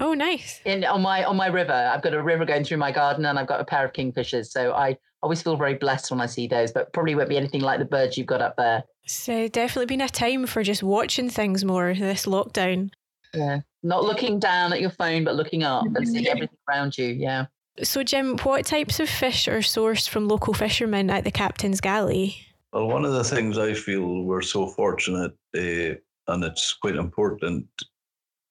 [0.00, 0.60] oh, nice.
[0.64, 1.72] in on my on my river.
[1.72, 4.46] I've got a river going through my garden, and I've got a pair of kingfishers.
[4.46, 7.60] So I always feel very blessed when I see those, but probably won't be anything
[7.60, 8.84] like the birds you've got up there.
[9.04, 12.90] It's uh, definitely been a time for just watching things more this lockdown.
[13.34, 17.06] Yeah, not looking down at your phone, but looking up and seeing everything around you.
[17.06, 17.46] Yeah.
[17.82, 22.36] So, Jim, what types of fish are sourced from local fishermen at the Captain's Galley?
[22.72, 25.96] Well, one of the things I feel we're so fortunate, uh,
[26.28, 27.66] and it's quite important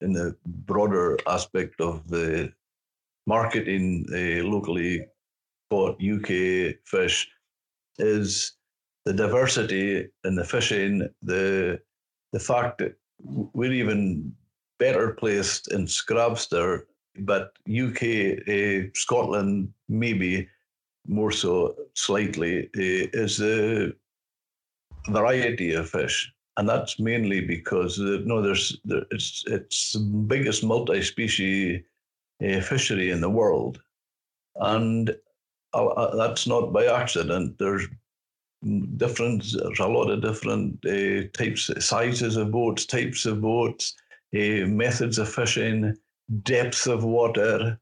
[0.00, 2.52] in the broader aspect of the
[3.26, 5.06] marketing uh, locally
[5.70, 7.28] caught UK fish,
[7.98, 8.52] is
[9.04, 11.80] the diversity in the fishing, the
[12.32, 14.32] the fact that we're even
[14.78, 16.82] better placed in Scrabster,
[17.20, 18.02] but UK,
[18.46, 20.48] uh, Scotland, maybe
[21.06, 23.96] more so slightly, uh, is the
[25.08, 26.30] variety of fish.
[26.58, 31.82] And that's mainly because uh, no, there's there, it's it's the biggest multi-species
[32.44, 33.80] uh, fishery in the world,
[34.56, 35.16] and
[35.72, 37.58] uh, that's not by accident.
[37.58, 37.86] There's
[38.96, 43.94] different, there's a lot of different uh, types, sizes of boats, types of boats,
[44.34, 45.96] uh, methods of fishing,
[46.42, 47.78] depth of water.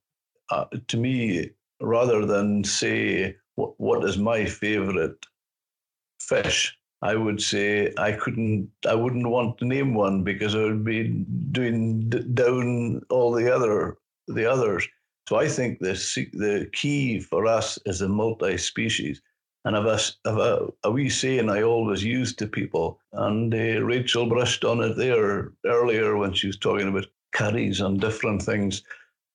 [0.51, 5.25] Uh, to me, rather than say what, what is my favorite
[6.21, 10.85] fish, I would say I couldn't, I wouldn't want to name one because I would
[10.85, 11.09] be
[11.53, 14.89] doing down all the other, the others.
[15.29, 15.93] So I think the
[16.33, 19.21] the key for us is a multi-species.
[19.65, 23.83] And I've a, I've a, a wee saying I always use to people, and uh,
[23.83, 28.85] Rachel brushed on it there earlier when she was talking about curries and different things.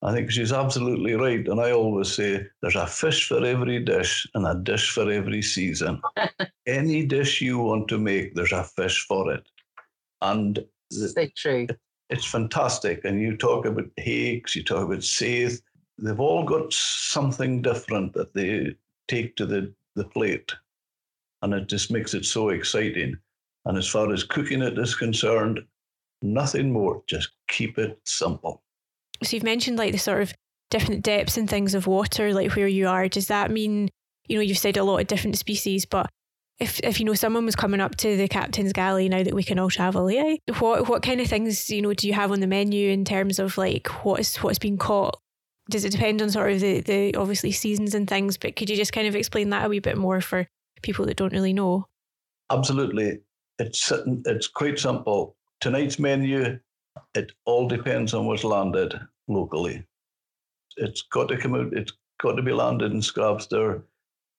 [0.03, 1.47] I think she's absolutely right.
[1.47, 5.43] And I always say there's a fish for every dish and a dish for every
[5.43, 6.01] season.
[6.67, 9.43] Any dish you want to make, there's a fish for it.
[10.21, 11.67] And so true.
[12.09, 13.05] it's fantastic.
[13.05, 15.61] And you talk about hakes, you talk about saithe.
[15.99, 18.75] They've all got something different that they
[19.07, 20.51] take to the, the plate.
[21.43, 23.17] And it just makes it so exciting.
[23.65, 25.59] And as far as cooking it is concerned,
[26.23, 27.03] nothing more.
[27.05, 28.63] Just keep it simple.
[29.23, 30.33] So you've mentioned like the sort of
[30.69, 33.07] different depths and things of water, like where you are.
[33.07, 33.89] Does that mean,
[34.27, 36.09] you know, you've said a lot of different species, but
[36.59, 39.43] if if you know someone was coming up to the captain's galley now that we
[39.43, 42.39] can all travel, yeah, what what kind of things you know do you have on
[42.39, 45.19] the menu in terms of like what's what's been caught?
[45.69, 48.37] Does it depend on sort of the the obviously seasons and things?
[48.37, 50.47] But could you just kind of explain that a wee bit more for
[50.81, 51.85] people that don't really know?
[52.51, 53.19] Absolutely,
[53.59, 53.91] it's
[54.25, 55.35] it's quite simple.
[55.59, 56.59] Tonight's menu
[57.15, 59.85] it all depends on what's landed locally.
[60.77, 63.83] It's got to come out, it's got to be landed in Scrabster.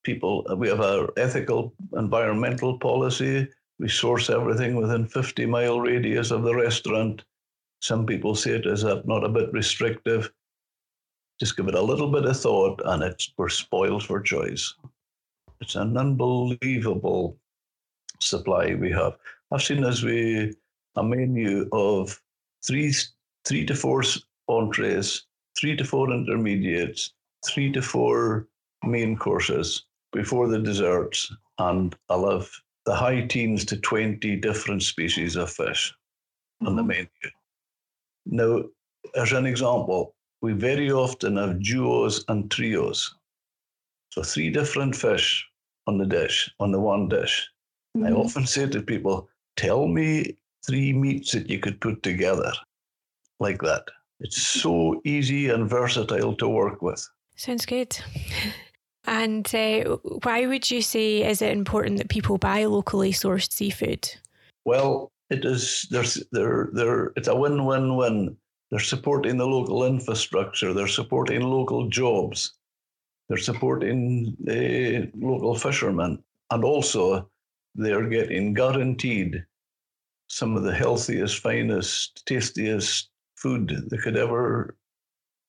[0.03, 3.49] People, we have our ethical environmental policy.
[3.79, 7.23] We source everything within 50 mile radius of the restaurant.
[7.81, 10.33] Some people say it is not a bit restrictive.
[11.41, 14.75] Just give it a little bit of thought and it's we're spoiled for choice.
[15.61, 17.37] It's an unbelievable
[18.21, 19.17] supply we have.
[19.51, 20.55] I've seen as we
[20.97, 22.21] a menu of
[22.67, 22.93] three
[23.45, 24.03] three to four
[24.49, 25.27] entrees,
[25.59, 27.13] three to four intermediates,
[27.47, 28.49] three to four
[28.85, 32.51] main courses before the desserts, and I'll have
[32.85, 35.93] the high teens to 20 different species of fish
[36.63, 36.69] mm-hmm.
[36.69, 36.89] on the mm-hmm.
[36.89, 37.09] menu.
[38.27, 38.65] Now,
[39.17, 43.15] as an example, we very often have duos and trios.
[44.11, 45.47] So three different fish
[45.87, 47.49] on the dish, on the one dish.
[47.97, 48.07] Mm-hmm.
[48.07, 52.53] I often say to people, tell me three meats that you could put together
[53.41, 53.85] like that.
[54.23, 57.07] It's so easy and versatile to work with.
[57.37, 57.97] Sounds good.
[59.05, 64.09] And uh, why would you say is it important that people buy locally sourced seafood?
[64.65, 65.89] Well, it is.
[65.91, 67.13] There's there there.
[67.17, 68.37] It's a win-win-win.
[68.71, 70.73] They're supporting the local infrastructure.
[70.73, 72.55] They're supporting local jobs.
[73.29, 77.29] They're supporting the local fishermen, and also
[77.75, 79.45] they're getting guaranteed
[80.29, 83.11] some of the healthiest, finest, tastiest
[83.43, 84.77] food they could ever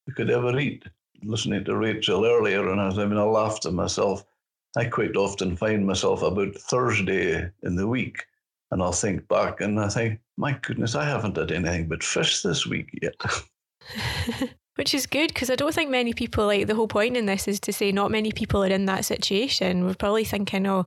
[0.07, 0.83] they could ever eat.
[1.23, 4.25] Listening to Rachel earlier, and I was having a laugh to myself.
[4.75, 8.25] I quite often find myself about Thursday in the week,
[8.71, 12.41] and I'll think back and I think, my goodness, I haven't had anything but fish
[12.41, 13.15] this week yet.
[14.75, 17.47] Which is good because I don't think many people like the whole point in this
[17.47, 19.85] is to say not many people are in that situation.
[19.85, 20.85] We're probably thinking, oh,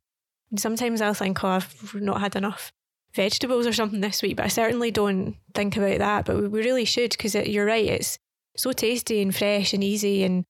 [0.56, 2.72] sometimes I'll think, oh, I've not had enough
[3.16, 6.24] vegetables or something this week, but I certainly don't think about that.
[6.26, 8.18] But we really should because you're right, it's
[8.56, 10.44] so tasty and fresh and easy, and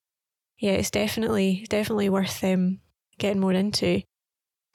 [0.59, 2.81] yeah, it's definitely definitely worth um,
[3.19, 4.03] getting more into.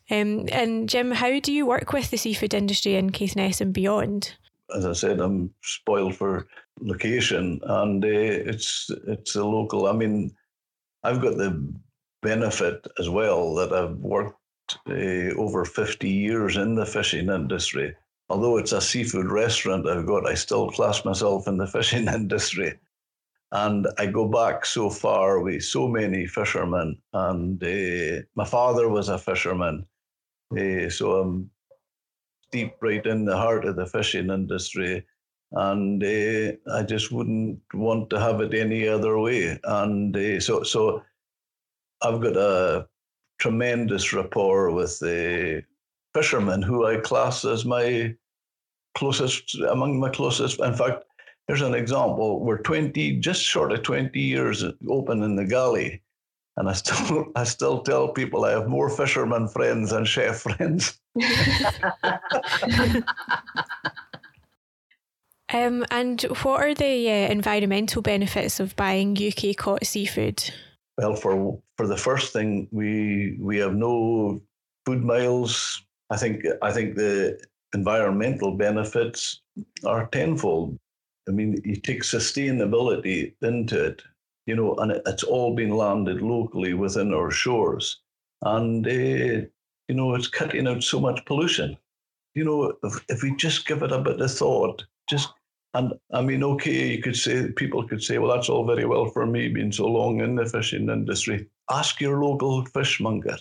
[0.10, 4.36] Um, and Jim, how do you work with the seafood industry in Caithness and beyond?
[4.76, 6.48] As I said, I'm spoiled for
[6.80, 9.88] location, and uh, it's it's a local.
[9.88, 10.32] I mean,
[11.04, 11.74] I've got the
[12.22, 14.41] benefit as well that I've worked
[14.90, 17.96] uh, over 50 years in the fishing industry.
[18.30, 22.80] Although it's a seafood restaurant I've got, I still class myself in the fishing industry.
[23.52, 26.98] And I go back so far with so many fishermen.
[27.14, 29.86] And uh, my father was a fisherman.
[30.58, 31.50] Uh, so I'm
[32.52, 35.06] deep right in the heart of the fishing industry.
[35.52, 39.60] And uh, I just wouldn't want to have it any other way.
[39.66, 41.04] And so, so
[42.02, 42.88] I've got a
[43.42, 45.64] tremendous rapport with the
[46.14, 48.16] fishermen who I class as my
[48.96, 50.60] closest, among my closest.
[50.60, 51.04] In fact,
[51.48, 52.40] here's an example.
[52.40, 56.04] We're 20, just short of 20 years open in the galley.
[56.58, 61.00] And I still, I still tell people I have more fisherman friends than chef friends.
[65.52, 70.44] um, and what are the uh, environmental benefits of buying UK caught seafood?
[70.98, 74.40] Well, for for the first thing, we we have no
[74.86, 75.84] food miles.
[76.12, 77.42] I think I think the
[77.74, 79.42] environmental benefits
[79.84, 80.78] are tenfold.
[81.28, 84.04] I mean, you take sustainability into it,
[84.46, 88.00] you know, and it's all been landed locally within our shores,
[88.44, 89.48] and uh,
[89.88, 91.76] you know, it's cutting out so much pollution.
[92.36, 95.34] You know, if, if we just give it a bit of thought, just
[95.74, 99.06] and I mean, okay, you could say people could say, well, that's all very well
[99.06, 101.48] for me being so long in the fishing industry.
[101.72, 103.38] Ask your local fishmonger.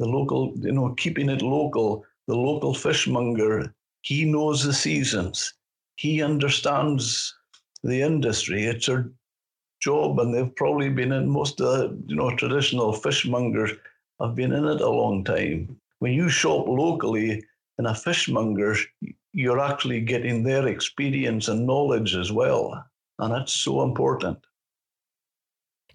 [0.00, 5.54] The local, you know, keeping it local, the local fishmonger, he knows the seasons.
[5.94, 7.32] He understands
[7.84, 8.64] the industry.
[8.64, 9.08] It's a
[9.80, 13.70] job, and they've probably been in most of the, you know, traditional fishmongers
[14.20, 15.80] have been in it a long time.
[16.00, 17.44] When you shop locally
[17.78, 18.74] in a fishmonger,
[19.32, 22.84] you're actually getting their experience and knowledge as well.
[23.20, 24.38] And that's so important.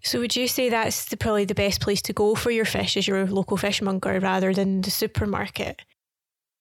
[0.07, 2.95] So, would you say that's the, probably the best place to go for your fish
[2.95, 5.81] is your local fishmonger rather than the supermarket?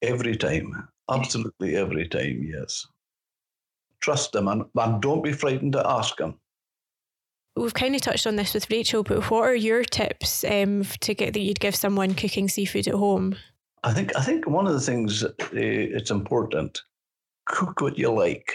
[0.03, 0.89] Every time.
[1.09, 2.89] Absolutely every time, yes.
[4.01, 6.41] Trust them and, and don't be frightened to ask them.
[7.55, 11.15] We've kind of touched on this with Rachel, but what are your tips um, to
[11.15, 13.37] get that you'd give someone cooking seafood at home?
[13.85, 16.83] I think I think one of the things uh, it's important
[17.45, 18.55] cook what you like.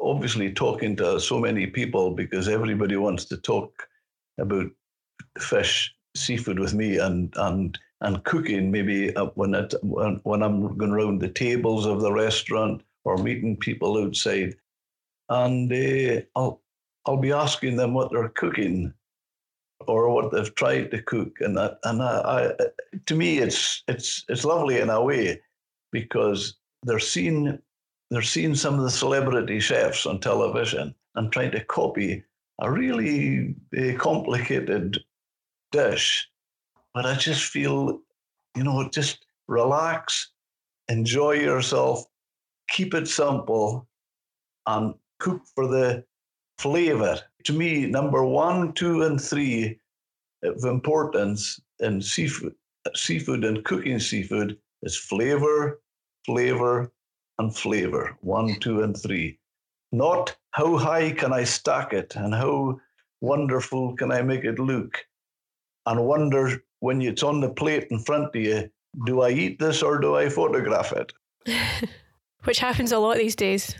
[0.00, 3.86] Obviously, talking to so many people because everybody wants to talk
[4.38, 4.70] about
[5.38, 8.70] fish, seafood with me, and and and cooking.
[8.70, 13.16] Maybe uh, when it when, when I'm going around the tables of the restaurant or
[13.18, 14.54] meeting people outside,
[15.28, 16.60] and uh, I'll
[17.06, 18.92] I'll be asking them what they're cooking
[19.86, 22.66] or what they've tried to cook, and that and I, I,
[23.06, 25.40] to me it's it's it's lovely in a way
[25.92, 27.58] because they're seeing
[28.10, 32.24] they're seeing some of the celebrity chefs on television and trying to copy
[32.60, 34.98] a really uh, complicated
[35.72, 36.28] dish,
[36.92, 38.00] but I just feel
[38.56, 40.30] you know just relax,
[40.88, 42.04] enjoy yourself,
[42.68, 43.86] keep it simple,
[44.66, 46.04] and cook for the
[46.58, 47.18] flavor.
[47.44, 49.78] To me, number one, two, and three
[50.42, 52.54] of importance in seafood,
[52.94, 55.80] seafood and cooking seafood is flavor,
[56.24, 56.92] flavor,
[57.38, 58.16] and flavor.
[58.20, 59.38] One, two, and three.
[59.92, 62.78] Not how high can I stack it and how
[63.20, 65.04] wonderful can I make it look.
[65.84, 68.70] And wonder when it's on the plate in front of you,
[69.04, 71.12] do I eat this or do I photograph it?
[72.44, 73.74] Which happens a lot these days.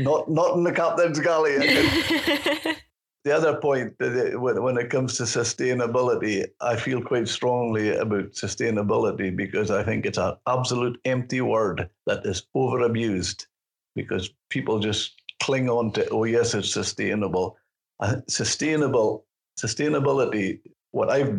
[0.00, 1.56] not not in the captain's galley.
[3.24, 9.70] the other point when it comes to sustainability, I feel quite strongly about sustainability because
[9.70, 13.46] I think it's an absolute empty word that is overabused
[13.94, 17.56] because people just cling on to oh yes it's sustainable.
[18.00, 19.26] Uh, sustainable
[19.58, 20.60] sustainability.
[20.90, 21.34] What I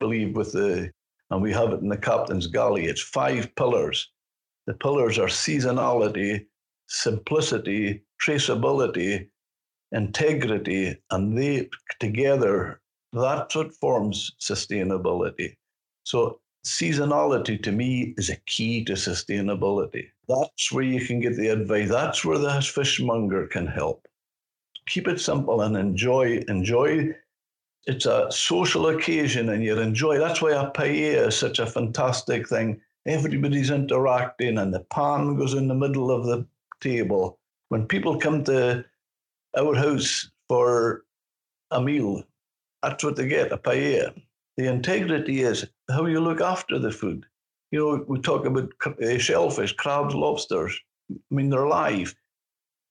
[0.00, 0.90] believe with the
[1.30, 2.86] and we have it in the captain's galley.
[2.86, 4.10] It's five pillars.
[4.66, 6.46] The pillars are seasonality,
[6.88, 9.28] simplicity, traceability,
[9.92, 11.68] integrity, and they
[12.00, 12.80] together,
[13.12, 15.56] that's what forms sustainability.
[16.04, 20.08] So, seasonality to me is a key to sustainability.
[20.28, 21.88] That's where you can get the advice.
[21.88, 24.06] That's where the fishmonger can help.
[24.86, 26.44] Keep it simple and enjoy.
[26.48, 27.14] Enjoy.
[27.86, 30.18] It's a social occasion, and you enjoy.
[30.18, 32.80] That's why a paella is such a fantastic thing.
[33.06, 36.46] Everybody's interacting, and the pan goes in the middle of the
[36.80, 37.38] table.
[37.70, 38.84] When people come to
[39.56, 41.04] our house for
[41.70, 42.22] a meal,
[42.82, 44.12] that's what they get, a paella.
[44.58, 47.24] The integrity is how you look after the food.
[47.70, 50.78] You know, we talk about uh, shellfish, crabs, lobsters.
[51.10, 52.14] I mean, they're alive.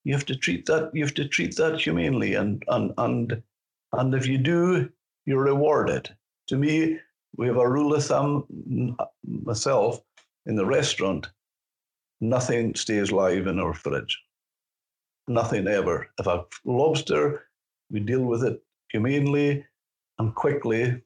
[0.03, 0.91] You have to treat that.
[0.93, 3.41] You have to treat that humanely, and and and
[3.93, 4.89] and if you do,
[5.25, 6.15] you're rewarded.
[6.47, 6.99] To me,
[7.35, 8.95] we have a rule of thumb.
[9.25, 10.01] Myself
[10.45, 11.29] in the restaurant,
[12.21, 14.17] nothing stays live in our fridge.
[15.27, 16.09] Nothing ever.
[16.19, 17.47] If a lobster,
[17.91, 19.65] we deal with it humanely
[20.19, 21.01] and quickly.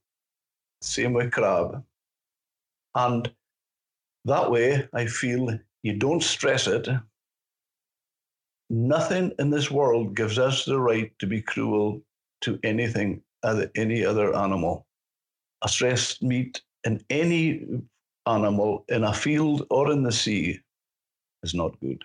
[0.82, 1.84] Same with crab.
[2.94, 3.32] And
[4.26, 6.88] that way, I feel you don't stress it.
[8.70, 12.02] Nothing in this world gives us the right to be cruel
[12.42, 13.22] to anything,
[13.76, 14.86] any other animal.
[15.64, 17.66] A stressed meat in any
[18.26, 20.60] animal in a field or in the sea
[21.44, 22.04] is not good.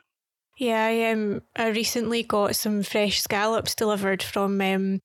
[0.58, 5.00] Yeah, I um I recently got some fresh scallops delivered from um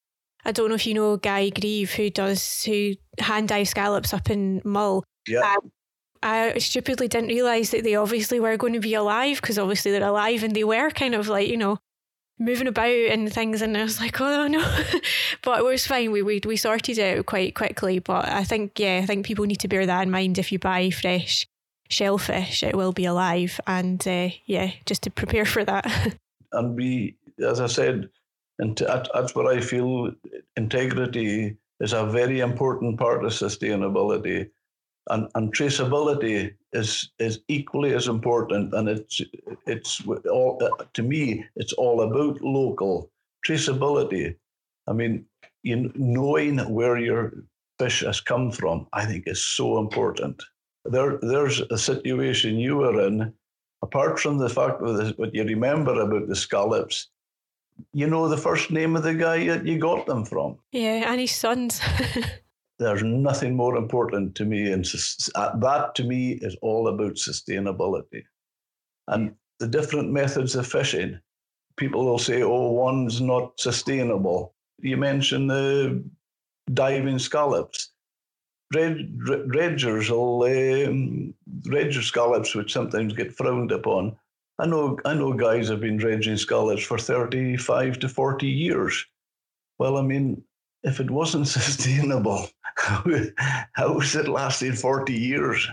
[0.46, 4.30] I don't know if you know Guy Grieve who does who hand dive scallops up
[4.30, 5.04] in Mull.
[5.28, 5.42] Yeah.
[5.42, 5.72] Um,
[6.24, 10.04] I stupidly didn't realise that they obviously were going to be alive because obviously they're
[10.04, 11.80] alive and they were kind of like, you know,
[12.38, 14.60] moving about and things and I was like, oh no.
[15.42, 16.12] but it was fine.
[16.12, 18.00] We, we we sorted it out quite quickly.
[18.00, 20.60] But I think yeah, I think people need to bear that in mind if you
[20.60, 21.48] buy fresh
[21.90, 23.60] shellfish, it will be alive.
[23.68, 26.16] And uh, yeah, just to prepare for that.
[26.52, 28.10] and we as I said,
[28.60, 30.12] and that's what I feel
[30.56, 34.50] integrity is a very important part of sustainability.
[35.10, 39.22] And, and traceability is is equally as important, and it's
[39.66, 40.62] it's all
[40.94, 43.12] to me it's all about local
[43.46, 44.36] traceability.
[44.88, 45.26] I mean,
[45.64, 47.34] you knowing where your
[47.80, 50.42] fish has come from, I think is so important.
[50.86, 53.34] There, there's a situation you were in,
[53.82, 57.08] apart from the fact that what you remember about the scallops,
[57.94, 60.58] you know the first name of the guy that you got them from.
[60.72, 61.82] Yeah, and his sons.
[62.82, 64.86] There's nothing more important to me, and
[65.36, 68.24] uh, that to me is all about sustainability.
[69.08, 71.20] And the different methods of fishing,
[71.78, 76.04] people will say, "Oh, one's not sustainable." You mentioned the
[76.74, 77.92] diving scallops.
[78.74, 79.18] Red,
[79.54, 84.16] dredgers will um, dredger scallops, which sometimes get frowned upon,
[84.62, 89.06] I know I know guys have been dredging scallops for 35 to 40 years.
[89.80, 90.44] Well, I mean,
[90.84, 93.04] if it wasn't sustainable, how,
[93.74, 95.68] how was it lasting 40 years?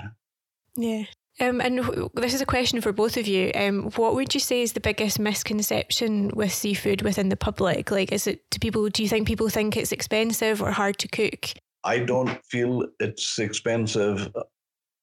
[0.76, 1.04] Yeah.
[1.40, 3.52] Um, and this is a question for both of you.
[3.54, 7.90] Um, what would you say is the biggest misconception with seafood within the public?
[7.90, 8.88] Like, is it do people?
[8.88, 11.50] Do you think people think it's expensive or hard to cook?
[11.84, 14.28] I don't feel it's expensive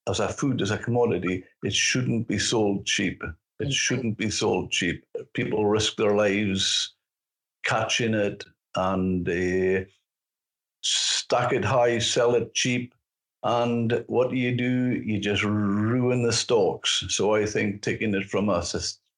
[0.08, 1.42] as a food, as a commodity.
[1.62, 3.22] It shouldn't be sold cheap.
[3.58, 5.04] It shouldn't be sold cheap.
[5.32, 6.94] People risk their lives
[7.64, 8.44] catching it
[8.76, 9.84] and uh,
[10.86, 12.94] stack it high, sell it cheap.
[13.42, 15.00] And what do you do?
[15.04, 17.04] You just ruin the stocks.
[17.08, 18.62] So I think taking it from a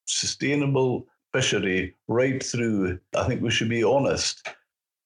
[0.06, 4.46] sustainable fishery right through, I think we should be honest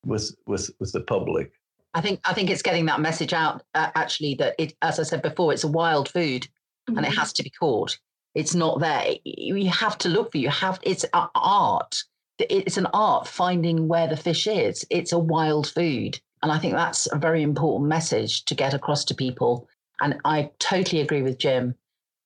[0.05, 1.53] with with with the public.
[1.95, 3.63] I think I think it's getting that message out.
[3.75, 6.97] Uh, actually, that it, as I said before, it's a wild food, mm-hmm.
[6.97, 7.19] and it mm-hmm.
[7.19, 7.99] has to be caught.
[8.35, 9.15] It's not there.
[9.25, 12.03] You have to look for you have it's art.
[12.39, 14.87] It's an art finding where the fish is.
[14.91, 16.19] It's a wild food.
[16.43, 19.69] And I think that's a very important message to get across to people.
[20.01, 21.77] And I totally agree with Jim.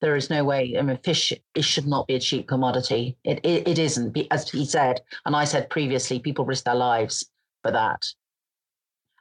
[0.01, 0.77] There is no way.
[0.79, 3.17] I mean, fish it should not be a cheap commodity.
[3.25, 6.19] It, it, it isn't, as he said, and I said previously.
[6.19, 7.31] People risk their lives
[7.63, 8.07] for that,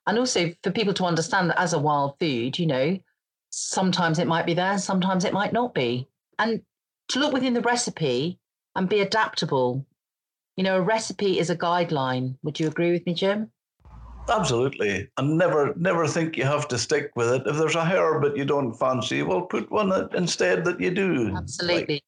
[0.06, 3.00] and also for people to understand that as a wild food, you know,
[3.50, 6.08] sometimes it might be there, sometimes it might not be,
[6.40, 6.62] and
[7.10, 8.38] to look within the recipe
[8.76, 9.86] and be adaptable.
[10.58, 12.38] You know, a recipe is a guideline.
[12.44, 13.52] Would you agree with me, Jim?
[14.30, 15.08] Absolutely.
[15.18, 17.44] And never never think you have to stick with it.
[17.46, 21.34] If there's a herb that you don't fancy, well put one instead that you do.
[21.36, 21.96] Absolutely.
[21.96, 22.04] Like.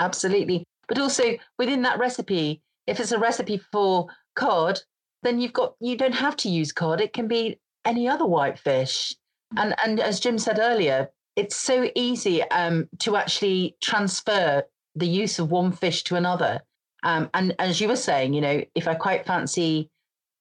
[0.00, 0.64] Absolutely.
[0.88, 4.80] But also within that recipe, if it's a recipe for cod,
[5.22, 7.00] then you've got you don't have to use cod.
[7.00, 9.14] It can be any other white fish.
[9.56, 15.38] And and as Jim said earlier, it's so easy um, to actually transfer the use
[15.38, 16.60] of one fish to another.
[17.04, 19.90] Um, and as you were saying, you know, if I quite fancy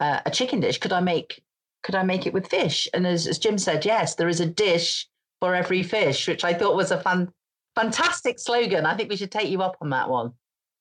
[0.01, 1.41] uh, a chicken dish, could I make
[1.83, 2.87] could I make it with fish?
[2.93, 5.07] And as, as Jim said, yes, there is a dish
[5.39, 7.31] for every fish, which I thought was a fan,
[7.75, 8.85] fantastic slogan.
[8.85, 10.33] I think we should take you up on that one.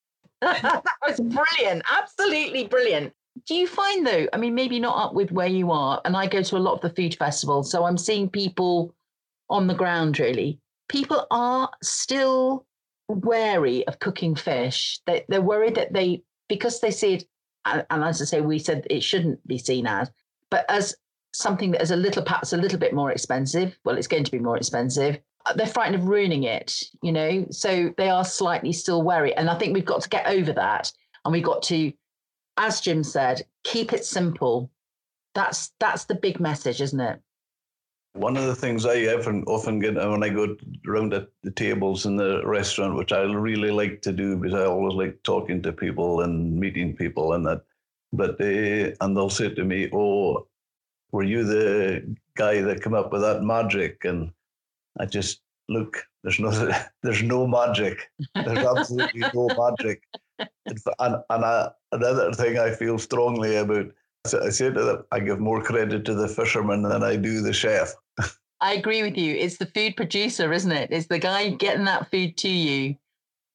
[0.43, 3.15] that was brilliant, absolutely brilliant.
[3.47, 4.27] Do you find though?
[4.33, 6.75] I mean, maybe not up with where you are, and I go to a lot
[6.75, 8.95] of the food festivals, so I'm seeing people
[9.49, 10.59] on the ground, really.
[10.89, 12.67] People are still
[13.09, 15.01] wary of cooking fish.
[15.07, 17.25] They, they're worried that they, because they see it,
[17.65, 20.11] and, as I say, we said it shouldn't be seen as,
[20.51, 20.95] but as
[21.33, 23.79] something that is a little, perhaps a little bit more expensive.
[23.85, 25.19] Well, it's going to be more expensive.
[25.47, 29.35] Uh, they're frightened of ruining it, you know, so they are slightly still wary.
[29.37, 30.93] And I think we've got to get over that.
[31.25, 31.93] And we've got to,
[32.57, 34.71] as Jim said, keep it simple.
[35.35, 37.21] That's that's the big message, isn't it?
[38.15, 40.57] One of the things I often often get when I go
[40.87, 44.65] around at the tables in the restaurant, which I really like to do because I
[44.65, 47.63] always like talking to people and meeting people and that.
[48.13, 50.49] But they and they'll say to me, "Oh,
[51.13, 54.33] were you the guy that came up with that magic?" And
[54.99, 56.03] I just look.
[56.25, 56.51] There's no
[57.03, 58.11] there's no magic.
[58.35, 60.03] There's absolutely no magic.
[60.99, 63.87] And, and I, another thing I feel strongly about
[64.27, 67.41] so I say to them, I give more credit to the fisherman than I do
[67.41, 67.95] the chef.
[68.61, 69.35] I agree with you.
[69.35, 70.91] It's the food producer, isn't it?
[70.93, 72.97] It's the guy getting that food to you.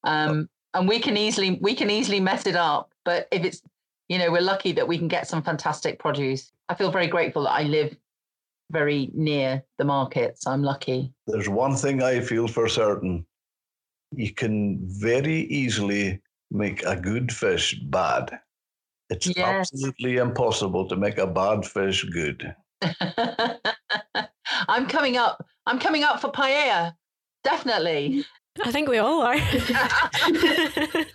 [0.04, 2.90] Um, and we can easily we can easily mess it up.
[3.04, 3.62] But if it's
[4.08, 6.52] you know, we're lucky that we can get some fantastic produce.
[6.68, 7.96] I feel very grateful that I live
[8.70, 10.46] very near the markets.
[10.46, 11.12] I'm lucky.
[11.26, 13.24] There's one thing I feel for certain.
[14.12, 18.38] You can very easily make a good fish bad.
[19.10, 19.70] It's Yes.
[19.72, 22.54] absolutely impossible to make a bad fish good.
[24.68, 25.44] I'm coming up.
[25.66, 26.94] I'm coming up for paella.
[27.44, 28.24] Definitely.
[28.64, 29.36] I think we all are.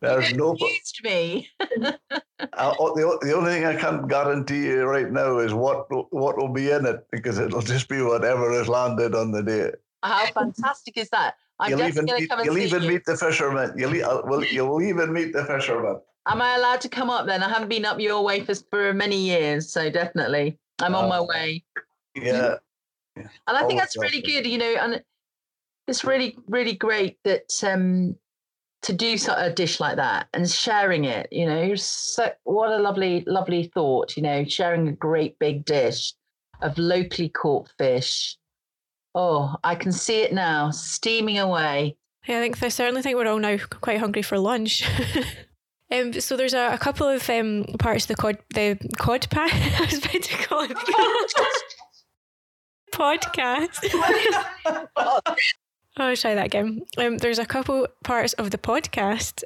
[0.00, 0.54] There's no.
[0.58, 1.48] Used me.
[1.60, 6.36] Uh, the, the only thing I can't guarantee you right now is what will- what
[6.36, 9.72] will be in it because it'll just be whatever is landed on the day.
[10.04, 11.34] How fantastic is that?
[11.58, 12.88] I'm you'll even definitely going to meet, come and you'll see even you.
[12.90, 13.72] meet the fisherman.
[13.76, 16.00] You'll, e- uh, well, you'll even meet the fisherman.
[16.28, 17.42] Am I allowed to come up then?
[17.42, 20.58] I haven't been up your way for, for many years, so definitely.
[20.80, 21.26] I'm on my Oh.
[21.26, 21.64] way.
[22.14, 22.56] Yeah.
[23.16, 25.02] And I think Oh, that's really good, you know, and
[25.88, 28.16] it's really, really great that um
[28.82, 32.78] to do so- a dish like that and sharing it, you know, so what a
[32.78, 36.12] lovely, lovely thought, you know, sharing a great big dish
[36.62, 38.36] of locally caught fish.
[39.16, 41.96] Oh, I can see it now, steaming away.
[42.28, 44.84] Yeah, I think I certainly think we're all now quite hungry for lunch.
[45.92, 49.48] um, so there's a, a couple of um, parts of the cod the cod pie.
[49.52, 50.76] I was about to call it
[52.92, 53.78] podcast.
[54.96, 55.20] oh,
[55.96, 56.82] I'll try that again.
[56.96, 59.44] Um, there's a couple parts of the podcast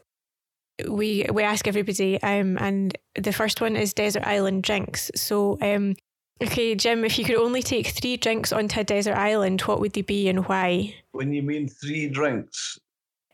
[0.88, 5.10] we we ask everybody, um, and the first one is desert island drinks.
[5.14, 5.94] So, um,
[6.42, 9.92] okay, Jim, if you could only take three drinks onto a desert island, what would
[9.92, 10.94] they be and why?
[11.12, 12.78] When you mean three drinks,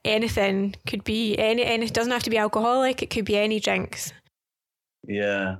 [0.09, 3.61] anything could be any and it doesn't have to be alcoholic it could be any
[3.61, 4.13] drinks
[5.09, 5.57] yeah,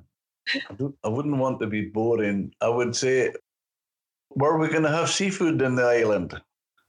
[0.49, 0.75] I,
[1.05, 2.53] I wouldn't want to be boring.
[2.61, 3.33] I would say,
[4.31, 6.41] were we going to have seafood in the island?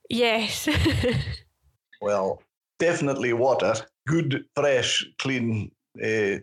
[0.10, 0.68] yes
[2.02, 2.42] Well,
[2.80, 3.76] definitely water,
[4.08, 5.72] good, fresh, clean
[6.04, 6.38] uh,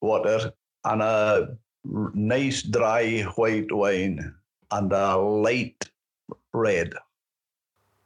[0.00, 0.52] water,
[0.84, 4.34] and a nice dry white wine
[4.70, 5.84] and a light
[6.54, 6.94] red.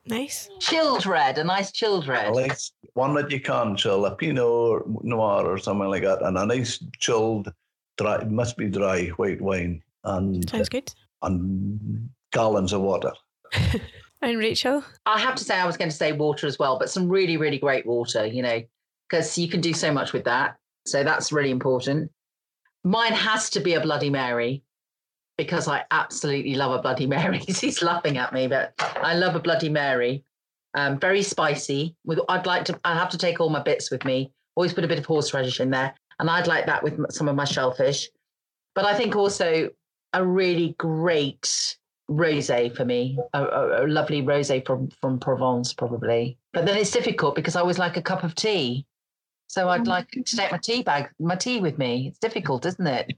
[0.07, 2.29] Nice Chilled red, a nice chilled red.
[2.29, 6.39] A nice one that you can chill, a Pinot Noir or something like that, and
[6.39, 7.53] a nice chilled,
[7.99, 10.93] dry, must be dry white wine and sounds good
[11.23, 13.13] and gallons of water.
[14.23, 16.91] and rachel I have to say, I was going to say water as well, but
[16.91, 18.63] some really, really great water, you know,
[19.09, 20.57] because you can do so much with that.
[20.87, 22.11] So that's really important.
[22.85, 24.63] Mine has to be a Bloody Mary
[25.37, 27.39] because I absolutely love a Bloody Mary.
[27.47, 30.25] He's laughing at me, but I love a Bloody Mary.
[30.75, 31.95] Um, very spicy.
[32.05, 32.79] With I'd like to.
[32.85, 34.33] I have to take all my bits with me.
[34.55, 37.37] Always put a bit of horseradish in there, and I'd like that with some of
[37.37, 38.09] my shellfish.
[38.75, 39.71] But I think also
[40.13, 41.77] a really great
[42.11, 46.39] rosé for me, a, a, a lovely rosé from from Provence probably.
[46.53, 48.87] But then it's difficult because I always like a cup of tea,
[49.49, 52.09] so I'd like to take my tea bag, my tea with me.
[52.09, 53.17] It's difficult, isn't it?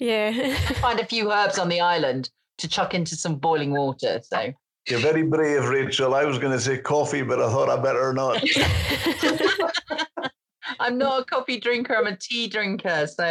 [0.00, 2.30] Yeah Find a few herbs on the island
[2.60, 4.20] to chuck into some boiling water.
[4.22, 4.52] So
[4.88, 6.14] You're very brave, Rachel.
[6.14, 8.42] I was going to say coffee, but I thought I better not.
[10.80, 11.96] I'm not a coffee drinker.
[11.96, 13.06] I'm a tea drinker.
[13.06, 13.24] So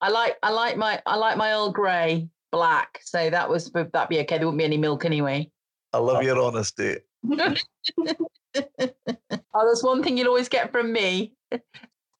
[0.00, 3.00] I like I like my I like my Earl Grey black.
[3.02, 4.38] So that was that'd be okay.
[4.38, 5.50] There wouldn't be any milk anyway.
[5.92, 6.98] I love your honesty.
[7.30, 7.54] oh,
[9.54, 11.32] there's one thing you'll always get from me.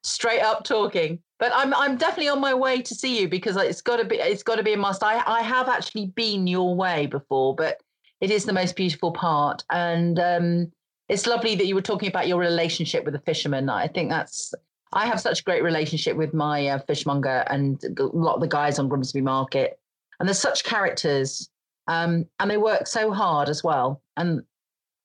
[0.02, 1.20] Straight up talking.
[1.38, 4.16] But I'm I'm definitely on my way to see you because it's got to be
[4.16, 5.02] it's got to be a must.
[5.04, 7.80] I I have actually been your way before, but
[8.20, 10.72] it is the most beautiful part, and um,
[11.08, 13.68] it's lovely that you were talking about your relationship with the fishermen.
[13.68, 14.52] I think that's
[14.92, 18.48] I have such a great relationship with my uh, fishmonger and a lot of the
[18.48, 19.78] guys on Grimsby Market,
[20.18, 21.48] and there's such characters,
[21.86, 24.02] um, and they work so hard as well.
[24.16, 24.42] And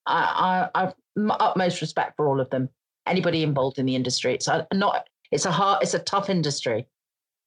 [0.08, 0.94] I, I I've
[1.40, 2.70] utmost respect for all of them.
[3.06, 6.86] Anybody involved in the industry, it's not it's a hard it's a tough industry.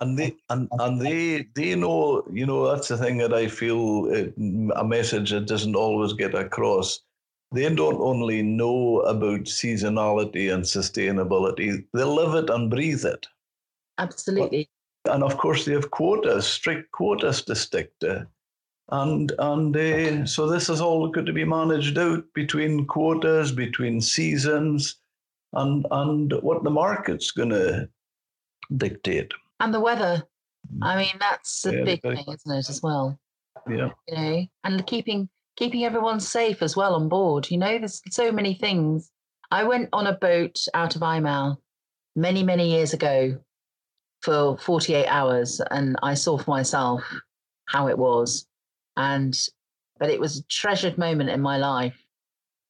[0.01, 4.07] And they and, and they they know you know that's the thing that I feel
[4.13, 4.35] it,
[4.75, 7.01] a message that doesn't always get across.
[7.53, 13.27] They don't only know about seasonality and sustainability; they live it and breathe it.
[13.99, 14.69] Absolutely.
[15.07, 18.27] And of course, they have quotas, strict quotas to stick to.
[18.91, 24.01] And and uh, so this is all going to be managed out between quotas, between
[24.01, 24.97] seasons,
[25.53, 27.89] and and what the market's going to
[28.77, 29.33] dictate.
[29.61, 30.23] And the weather.
[30.75, 30.79] Mm.
[30.83, 33.19] I mean, that's a Yeah, big thing, isn't it, as well?
[33.69, 33.91] Yeah.
[34.09, 37.51] You know, and keeping keeping everyone safe as well on board.
[37.51, 39.11] You know, there's so many things.
[39.51, 41.59] I went on a boat out of Eyemouth
[42.15, 43.39] many, many years ago
[44.23, 47.03] for 48 hours and I saw for myself
[47.67, 48.47] how it was.
[48.97, 49.37] And
[49.99, 51.97] but it was a treasured moment in my life.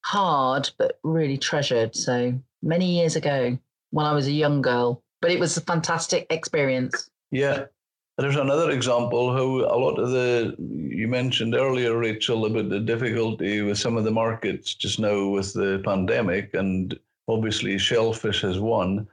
[0.04, 1.96] Hard, but really treasured.
[1.96, 3.58] So many years ago
[3.90, 5.02] when I was a young girl.
[5.22, 7.10] But it was a fantastic experience.
[7.30, 7.66] Yeah.
[8.18, 13.60] There's another example how a lot of the, you mentioned earlier, Rachel, about the difficulty
[13.60, 16.98] with some of the markets just now with the pandemic, and
[17.28, 19.06] obviously shellfish has one.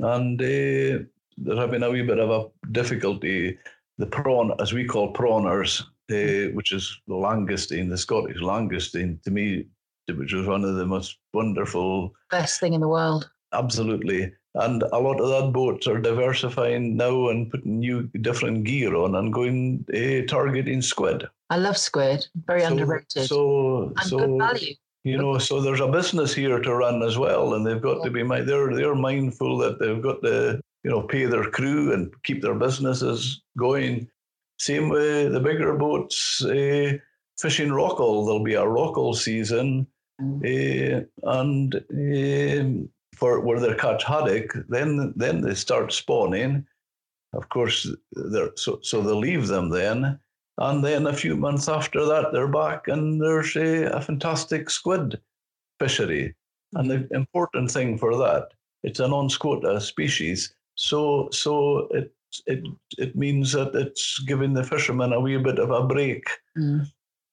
[0.00, 1.04] and uh,
[1.38, 3.58] they're having a wee bit of a difficulty.
[3.98, 9.30] The prawn, as we call prawners, uh, which is the langoustine, the Scottish langoustine, to
[9.30, 9.66] me,
[10.08, 13.30] which was one of the most wonderful, best thing in the world.
[13.52, 14.32] Absolutely.
[14.54, 19.14] And a lot of that boats are diversifying now and putting new different gear on
[19.14, 21.26] and going uh, targeting squid.
[21.48, 22.26] I love squid.
[22.46, 23.28] Very so, underrated.
[23.28, 24.74] So, and so good value.
[25.04, 28.04] You know, so there's a business here to run as well, and they've got yeah.
[28.04, 32.12] to be they're they're mindful that they've got to you know pay their crew and
[32.22, 34.08] keep their businesses going.
[34.58, 36.92] Same with the bigger boats, uh,
[37.36, 38.24] fishing rockall.
[38.24, 39.88] There'll be a rockall season,
[41.22, 46.66] and uh, for where they're catch haddock, then then they start spawning.
[47.32, 50.18] Of course, they're so so they leave them then,
[50.58, 55.20] and then a few months after that, they're back, and there's a, a fantastic squid
[55.78, 56.34] fishery.
[56.74, 58.48] And the important thing for that,
[58.82, 62.14] it's a non-quota species, so so it
[62.46, 62.64] it
[62.98, 66.24] it means that it's giving the fishermen a wee bit of a break.
[66.56, 66.86] Mm.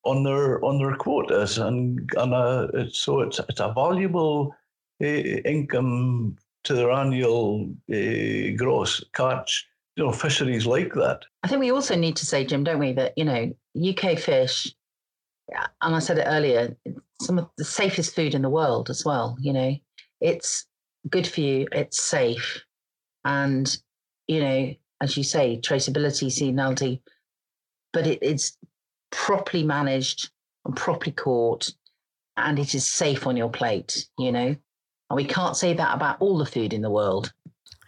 [0.10, 4.56] On their on their quotas and and uh, so it's it's a valuable
[5.00, 9.68] income to their annual uh, gross catch.
[9.96, 11.26] You know, fisheries like that.
[11.44, 14.74] I think we also need to say, Jim, don't we, that you know, UK fish,
[15.82, 16.76] and I said it earlier,
[17.22, 19.36] some of the safest food in the world as well.
[19.40, 19.76] You know,
[20.22, 20.66] it's
[21.10, 22.64] good for you, it's safe,
[23.26, 23.78] and
[24.28, 27.02] you know, as you say, traceability, seasonality,
[27.92, 28.58] but it, it's
[29.12, 30.30] properly managed
[30.66, 31.72] and properly caught,
[32.38, 34.08] and it is safe on your plate.
[34.18, 34.56] You know,
[35.10, 37.34] and we can't say that about all the food in the world.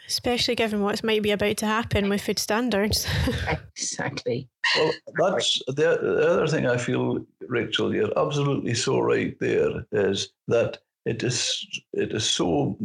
[0.08, 3.08] Especially given what's might be about to happen with food standards.
[3.78, 4.50] exactly.
[4.76, 10.30] Well, that's the, the other thing I feel, Rachel, you're absolutely so right there, is
[10.50, 12.78] that it is it is so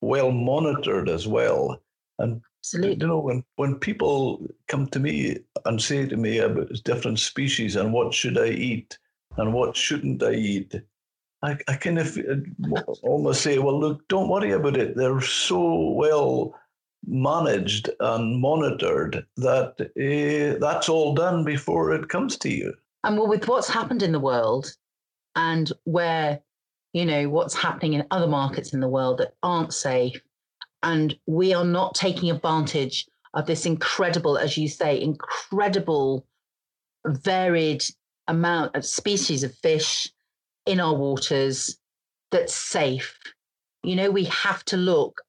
[0.00, 1.80] well monitored as well.
[2.20, 2.98] And Absolutely.
[3.00, 7.74] you know, when, when people come to me and say to me about different species
[7.74, 8.98] and what should I eat
[9.36, 10.74] and what shouldn't I eat,
[11.42, 12.18] I, I kind of
[13.02, 14.94] almost say, well, look, don't worry about it.
[14.94, 16.54] They're so well
[17.06, 22.74] managed and monitored that uh, that's all done before it comes to you.
[23.04, 24.76] And well, with what's happened in the world
[25.34, 26.40] and where,
[26.92, 30.20] you know, what's happening in other markets in the world that aren't safe,
[30.82, 36.26] and we are not taking advantage of this incredible, as you say, incredible,
[37.06, 37.84] varied
[38.28, 40.10] amount of species of fish
[40.66, 41.76] in our waters
[42.30, 43.18] that's safe.
[43.82, 45.22] You know, we have to look,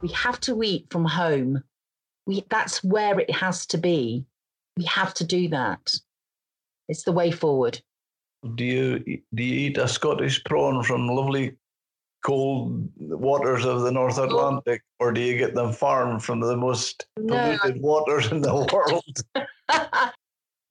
[0.00, 1.62] we have to eat from home.
[2.26, 4.24] We, that's where it has to be.
[4.76, 5.94] We have to do that.
[6.88, 7.80] It's the way forward.
[8.54, 8.98] Do you
[9.34, 11.56] do you eat a Scottish prawn from lovely
[12.22, 17.06] cold waters of the North Atlantic, or do you get them farmed from the most
[17.16, 17.82] polluted no.
[17.82, 19.04] waters in the world?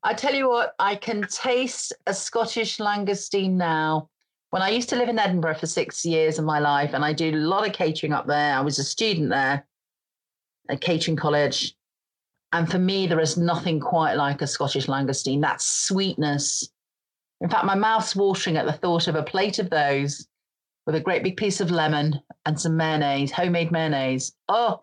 [0.04, 4.10] I tell you what, I can taste a Scottish langoustine now.
[4.52, 7.14] When I used to live in Edinburgh for six years of my life, and I
[7.14, 9.68] did a lot of catering up there, I was a student there
[10.70, 11.76] at catering college.
[12.52, 15.42] And for me, there is nothing quite like a Scottish langoustine.
[15.42, 16.68] That sweetness.
[17.42, 20.28] In fact, my mouth's watering at the thought of a plate of those
[20.90, 24.34] with a great big piece of lemon and some mayonnaise, homemade mayonnaise.
[24.48, 24.82] Oh,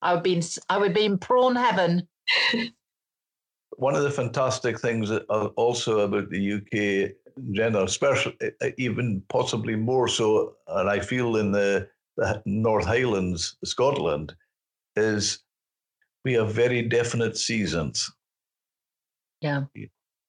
[0.00, 2.08] I would be in, I would be in prawn heaven.
[3.76, 8.34] one of the fantastic things also about the UK in general, especially
[8.78, 14.34] even possibly more so, and I feel in the, the North Highlands, Scotland,
[14.96, 15.40] is
[16.24, 18.10] we have very definite seasons.
[19.42, 19.64] Yeah.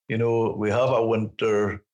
[0.09, 1.85] You know, we have a winter,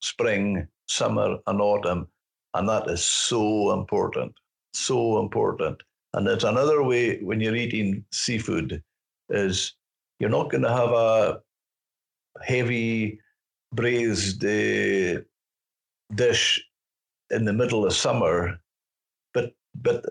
[0.00, 2.08] spring, summer, and autumn,
[2.54, 4.32] and that is so important,
[4.74, 5.82] so important.
[6.14, 8.82] And it's another way when you're eating seafood
[9.30, 9.74] is
[10.18, 11.40] you're not going to have a
[12.42, 13.18] heavy
[13.72, 15.20] braised uh,
[16.14, 16.62] dish
[17.30, 18.60] in the middle of summer,
[19.32, 20.04] but but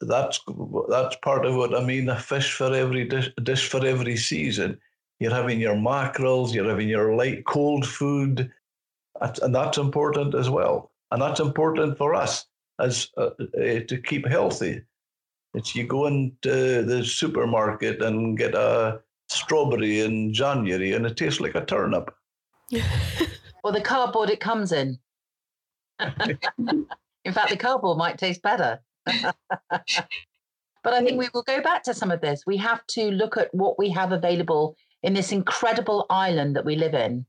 [0.00, 0.40] that's
[0.88, 2.08] that's part of what I mean.
[2.08, 4.78] A fish for every dish, dish for every season.
[5.20, 6.54] You're having your mackerels.
[6.54, 8.50] You're having your light cold food,
[9.20, 10.90] and that's important as well.
[11.10, 12.46] And that's important for us
[12.80, 14.82] as uh, uh, to keep healthy.
[15.54, 21.40] It's you go into the supermarket and get a strawberry in January and it tastes
[21.40, 22.14] like a turnip.
[23.64, 24.98] or the cardboard it comes in.
[27.24, 28.80] in fact, the cardboard might taste better.
[29.06, 29.32] but
[30.84, 32.44] I think we will go back to some of this.
[32.46, 36.76] We have to look at what we have available in this incredible island that we
[36.76, 37.24] live in.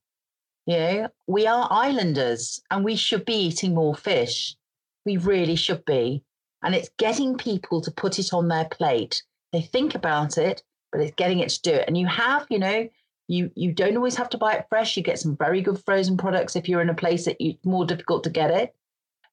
[0.69, 4.55] You know, we are islanders and we should be eating more fish.
[5.03, 6.23] We really should be.
[6.61, 9.23] And it's getting people to put it on their plate.
[9.51, 10.61] They think about it,
[10.91, 11.85] but it's getting it to do it.
[11.87, 12.87] And you have, you know,
[13.27, 14.95] you you don't always have to buy it fresh.
[14.95, 17.83] You get some very good frozen products if you're in a place that it's more
[17.83, 18.75] difficult to get it.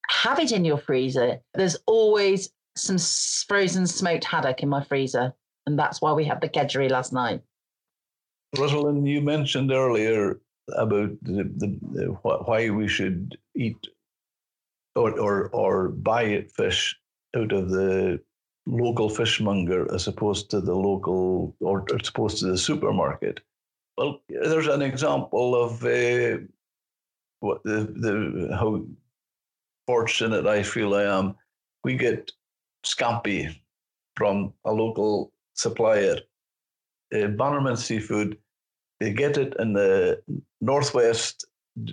[0.09, 1.41] Have it in your freezer.
[1.53, 2.97] There's always some
[3.47, 5.35] frozen smoked haddock in my freezer,
[5.67, 7.43] and that's why we had the kedgeree last night.
[8.57, 10.41] Rosalind, you mentioned earlier
[10.75, 13.79] about the, the, the why we should eat
[14.95, 16.97] or, or or buy fish
[17.37, 18.21] out of the
[18.67, 23.41] local fishmonger as opposed to the local or as opposed to the supermarket.
[23.97, 26.39] Well, there's an example of uh,
[27.41, 28.85] what the, the how
[29.87, 31.37] fortunate I feel I am.
[31.85, 32.33] We get
[32.85, 33.55] scampi
[34.17, 36.17] from a local supplier.
[37.15, 38.37] Uh, Bannerman Seafood,
[39.01, 40.23] they get it in the
[40.61, 41.47] northwest,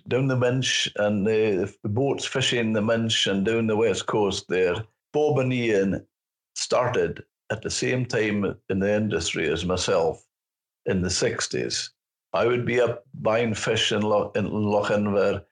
[0.08, 4.46] down the Minch, and uh, the boats fishing the Minch and down the west coast
[4.48, 4.76] there.
[5.12, 6.06] Bob and Ian
[6.56, 10.26] started at the same time in the industry as myself
[10.86, 11.90] in the 60s.
[12.34, 15.44] I would be up buying fish in, Lo- in Lochinver.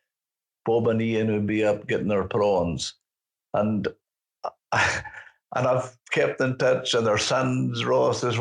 [0.66, 2.94] Bob and Ian would be up getting their prawns.
[3.54, 3.88] And
[4.72, 5.04] I,
[5.56, 8.36] and I've kept in touch, and their son Ross is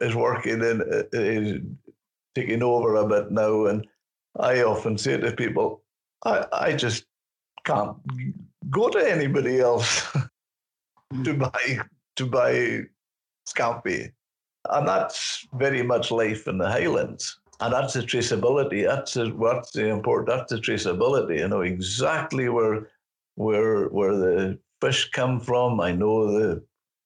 [0.00, 0.82] is working in
[1.12, 1.60] is
[2.38, 3.86] taking over a bit now, and
[4.38, 5.82] I often say to people,
[6.24, 7.04] I I just
[7.64, 7.96] can't
[8.70, 10.12] go to anybody else
[11.24, 11.38] to hmm.
[11.38, 11.78] buy
[12.16, 12.82] to buy
[13.48, 14.12] scampi,
[14.70, 17.38] and that's very much life in the Highlands.
[17.60, 18.86] And that's the traceability.
[18.86, 20.28] That's the, what's the important.
[20.28, 21.40] That's the traceability.
[21.40, 22.88] You know exactly where
[23.34, 25.80] where where the fish come from.
[25.80, 26.62] I know the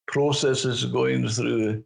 [0.07, 1.27] processes going hmm.
[1.27, 1.83] through.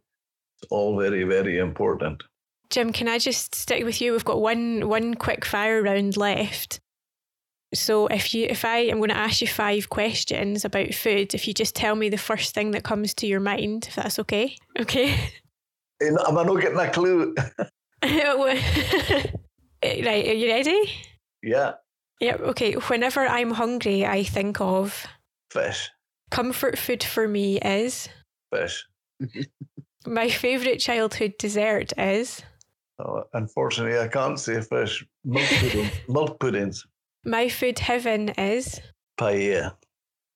[0.60, 2.22] It's all very, very important.
[2.70, 4.12] Jim, can I just stick with you?
[4.12, 6.80] We've got one one quick fire round left.
[7.74, 11.46] So if you if I am going to ask you five questions about food, if
[11.46, 14.56] you just tell me the first thing that comes to your mind, if that's okay.
[14.78, 15.16] Okay.
[16.00, 17.34] Eh, am I not getting a clue?
[19.80, 20.92] Eh, right, are you ready?
[21.42, 21.72] Yeah.
[22.20, 22.40] Yep.
[22.40, 22.72] Okay.
[22.74, 25.06] Whenever I'm hungry, I think of
[25.50, 25.90] fish.
[26.30, 28.08] Comfort food for me is
[28.52, 28.86] fish.
[30.06, 32.42] My favourite childhood dessert is.
[32.98, 35.06] Oh, unfortunately, I can't say fish.
[35.24, 36.84] Milk, pudding, milk puddings.
[37.24, 38.80] My food heaven is.
[39.20, 39.74] Paella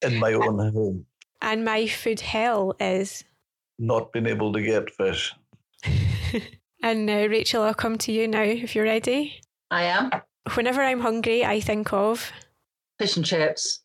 [0.02, 1.06] in my own home.
[1.40, 3.24] And my food hell is.
[3.78, 5.34] Not being able to get fish.
[6.82, 9.40] and uh, Rachel, I'll come to you now if you're ready.
[9.70, 10.10] I am.
[10.54, 12.30] Whenever I'm hungry, I think of.
[12.98, 13.80] Fish and chips.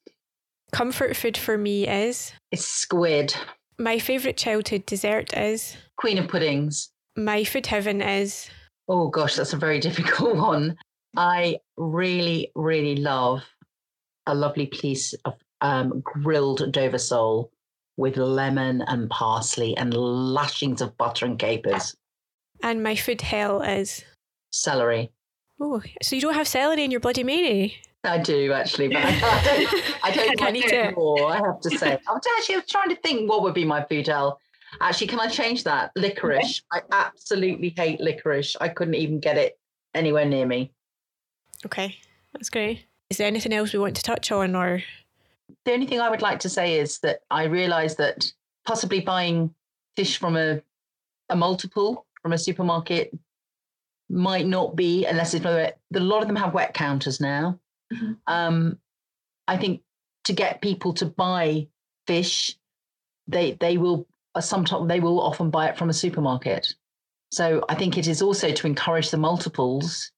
[0.71, 2.33] Comfort food for me is.
[2.51, 3.35] It's squid.
[3.79, 5.77] My favourite childhood dessert is.
[5.97, 6.89] Queen of puddings.
[7.15, 8.49] My food heaven is.
[8.87, 10.77] Oh gosh, that's a very difficult one.
[11.15, 13.43] I really, really love
[14.25, 17.51] a lovely piece of um, grilled Dover sole
[17.97, 21.95] with lemon and parsley and lashings of butter and capers.
[22.61, 24.03] And my food hell is
[24.51, 25.11] celery.
[25.59, 27.75] Oh, so you don't have celery in your Bloody Mary?
[28.03, 29.11] I do actually, but I,
[30.13, 30.41] don't.
[30.41, 31.31] I don't it more.
[31.31, 31.97] I have to say.
[32.07, 34.39] I'm actually trying to think what would be my food hell.
[34.81, 35.91] Actually, can I change that?
[35.95, 36.61] Licorice.
[36.71, 38.55] I absolutely hate licorice.
[38.59, 39.59] I couldn't even get it
[39.93, 40.71] anywhere near me.
[41.65, 41.97] Okay,
[42.33, 42.85] that's great.
[43.09, 44.83] Is there anything else we want to touch on, or
[45.65, 48.31] the only thing I would like to say is that I realise that
[48.65, 49.53] possibly buying
[49.95, 50.61] fish from a
[51.29, 53.17] a multiple from a supermarket
[54.09, 57.59] might not be unless it's a lot of them have wet counters now.
[57.93, 58.13] Mm-hmm.
[58.27, 58.79] Um,
[59.47, 59.81] I think
[60.25, 61.67] to get people to buy
[62.05, 62.55] fish,
[63.27, 64.07] they they will
[64.43, 66.73] sometimes they will often buy it from a supermarket.
[67.31, 70.11] So I think it is also to encourage the multiples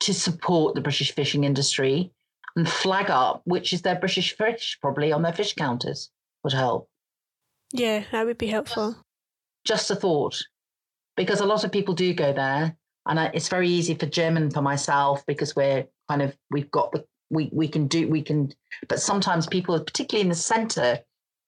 [0.00, 2.12] to support the British fishing industry
[2.56, 6.10] and flag up which is their British fish probably on their fish counters
[6.42, 6.88] would help.
[7.72, 8.96] Yeah, that would be helpful.
[9.64, 10.42] Just a thought,
[11.16, 12.76] because a lot of people do go there,
[13.06, 16.92] and it's very easy for Jim and for myself because we're kind of we've got
[16.92, 18.52] the we we can do we can
[18.88, 21.00] but sometimes people particularly in the center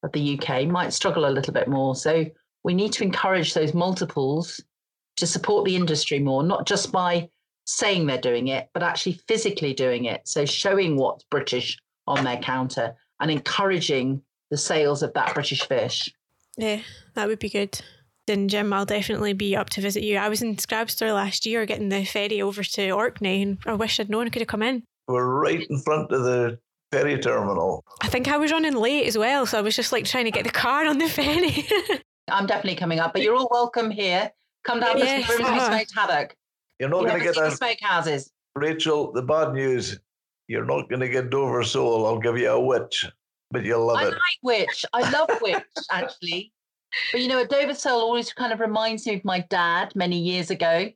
[0.05, 2.25] of the UK might struggle a little bit more so
[2.63, 4.61] we need to encourage those multiples
[5.17, 7.29] to support the industry more not just by
[7.67, 12.39] saying they're doing it but actually physically doing it so showing what's british on their
[12.39, 16.13] counter and encouraging the sales of that british fish
[16.59, 16.81] yeah
[17.15, 17.81] that would be good
[18.27, 20.17] then Jim, I'll definitely be up to visit you.
[20.17, 24.01] I was in Scrabster last year getting the ferry over to Orkney and I wish
[24.01, 24.83] I'd known I could have come in.
[25.07, 26.59] We're right in front of the
[26.95, 27.85] ferry terminal.
[28.03, 30.31] I think I was running late as well, so I was just like trying to
[30.31, 31.67] get the car on the ferry.
[32.31, 34.31] I'm definitely coming up, but you're all welcome here.
[34.65, 36.37] Come down yes, to Grimsby uh, Smoked Haddock.
[36.79, 38.31] You're not going to get the smoke houses.
[38.57, 39.99] Rachel, the bad news,
[40.49, 42.07] you're not going to get Dover sole.
[42.07, 43.07] I'll give you a witch.
[43.51, 44.11] but you'll love I it.
[44.11, 44.85] like Which.
[44.93, 46.53] I love witch, actually.
[47.13, 50.19] But you know, a Dover sole always kind of reminds me of my dad many
[50.19, 50.91] years ago.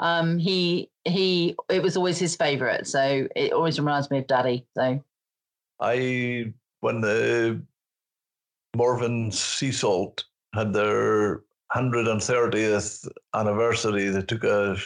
[0.00, 2.86] Um, he he it was always his favourite.
[2.86, 4.66] So it always reminds me of daddy.
[4.76, 5.02] So
[5.80, 7.62] I when the
[8.76, 10.24] Maldon Sea Salt
[10.54, 11.42] had their
[11.74, 14.76] 130th anniversary, they took a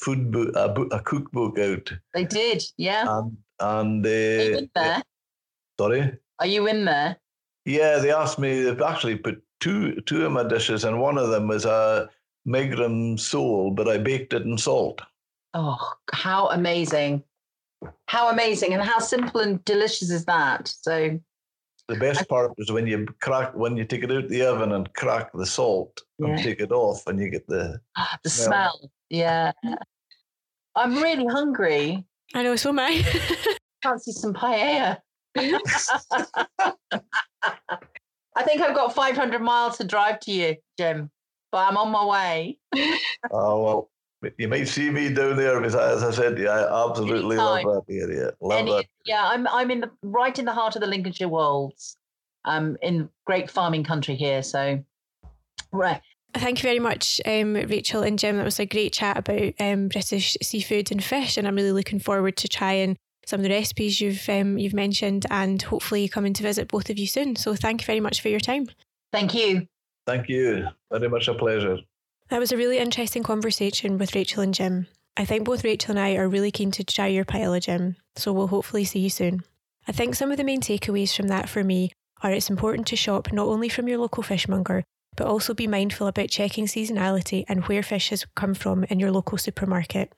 [0.00, 3.04] food book, a, book, a cookbook out, they did, yeah.
[3.08, 5.02] and and Are you they in there?
[5.78, 7.16] sorry, Are you in there?
[7.64, 8.62] yeah, they asked me.
[8.62, 12.08] They've actually put two two of my dishes, and one of them was a
[12.46, 15.00] megrim sole, but I baked it in salt.
[15.54, 15.78] Oh,
[16.12, 17.22] how amazing.
[18.08, 20.68] How amazing and how simple and delicious is that?
[20.68, 21.18] So
[21.88, 24.72] The best part is when you crack when you take it out of the oven
[24.72, 26.28] and crack the salt Yeah.
[26.28, 28.46] and take it off, and you get the ah, the Smell.
[28.48, 28.90] smell.
[29.10, 29.52] Yeah.
[30.74, 32.04] I'm really hungry.
[32.34, 33.02] I know, so am I.
[33.82, 34.98] Fancy some paella.
[35.38, 35.60] I
[38.44, 41.10] think I've got 500 miles to drive to you, Jim,
[41.52, 42.58] but I'm on my way.
[43.30, 43.90] Oh well,
[44.38, 47.82] you might see me down there because, as I said, yeah, I absolutely love that
[47.88, 48.32] area.
[48.40, 48.86] Love Any- that.
[49.04, 51.96] yeah, I'm I'm in the right in the heart of the Lincolnshire Wolds,
[52.44, 54.42] um, in great farming country here.
[54.42, 54.82] So,
[55.72, 56.00] right,
[56.38, 58.36] Thank you very much, um, Rachel and Jim.
[58.36, 61.98] That was a great chat about um, British seafood and fish, and I'm really looking
[61.98, 66.42] forward to trying some of the recipes you've um, you've mentioned, and hopefully coming to
[66.42, 67.36] visit both of you soon.
[67.36, 68.66] So thank you very much for your time.
[69.12, 69.66] thank you.
[70.06, 70.68] Thank you.
[70.92, 71.78] Very much a pleasure.
[72.28, 74.88] That was a really interesting conversation with Rachel and Jim.
[75.16, 78.32] I think both Rachel and I are really keen to try your paella, Jim, so
[78.32, 79.44] we'll hopefully see you soon.
[79.86, 82.96] I think some of the main takeaways from that for me are it's important to
[82.96, 84.82] shop not only from your local fishmonger,
[85.16, 89.12] but also be mindful about checking seasonality and where fish has come from in your
[89.12, 90.12] local supermarket.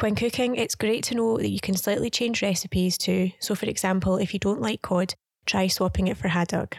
[0.00, 3.30] When cooking, it's great to know that you can slightly change recipes too.
[3.40, 5.14] So, for example, if you don't like cod,
[5.46, 6.78] try swapping it for haddock.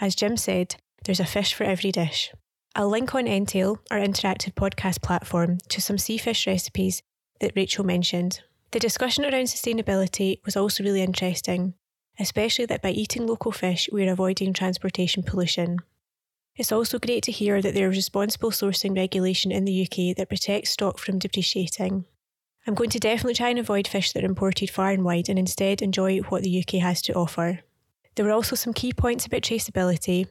[0.00, 2.32] As Jim said, there's a fish for every dish.
[2.76, 7.02] I'll link on Entale, our interactive podcast platform, to some Seafish recipes
[7.38, 8.40] that Rachel mentioned.
[8.72, 11.74] The discussion around sustainability was also really interesting,
[12.18, 15.78] especially that by eating local fish, we're avoiding transportation pollution.
[16.56, 20.28] It's also great to hear that there is responsible sourcing regulation in the UK that
[20.28, 22.06] protects stock from depreciating.
[22.66, 25.38] I'm going to definitely try and avoid fish that are imported far and wide and
[25.38, 27.60] instead enjoy what the UK has to offer.
[28.16, 30.26] There were also some key points about traceability,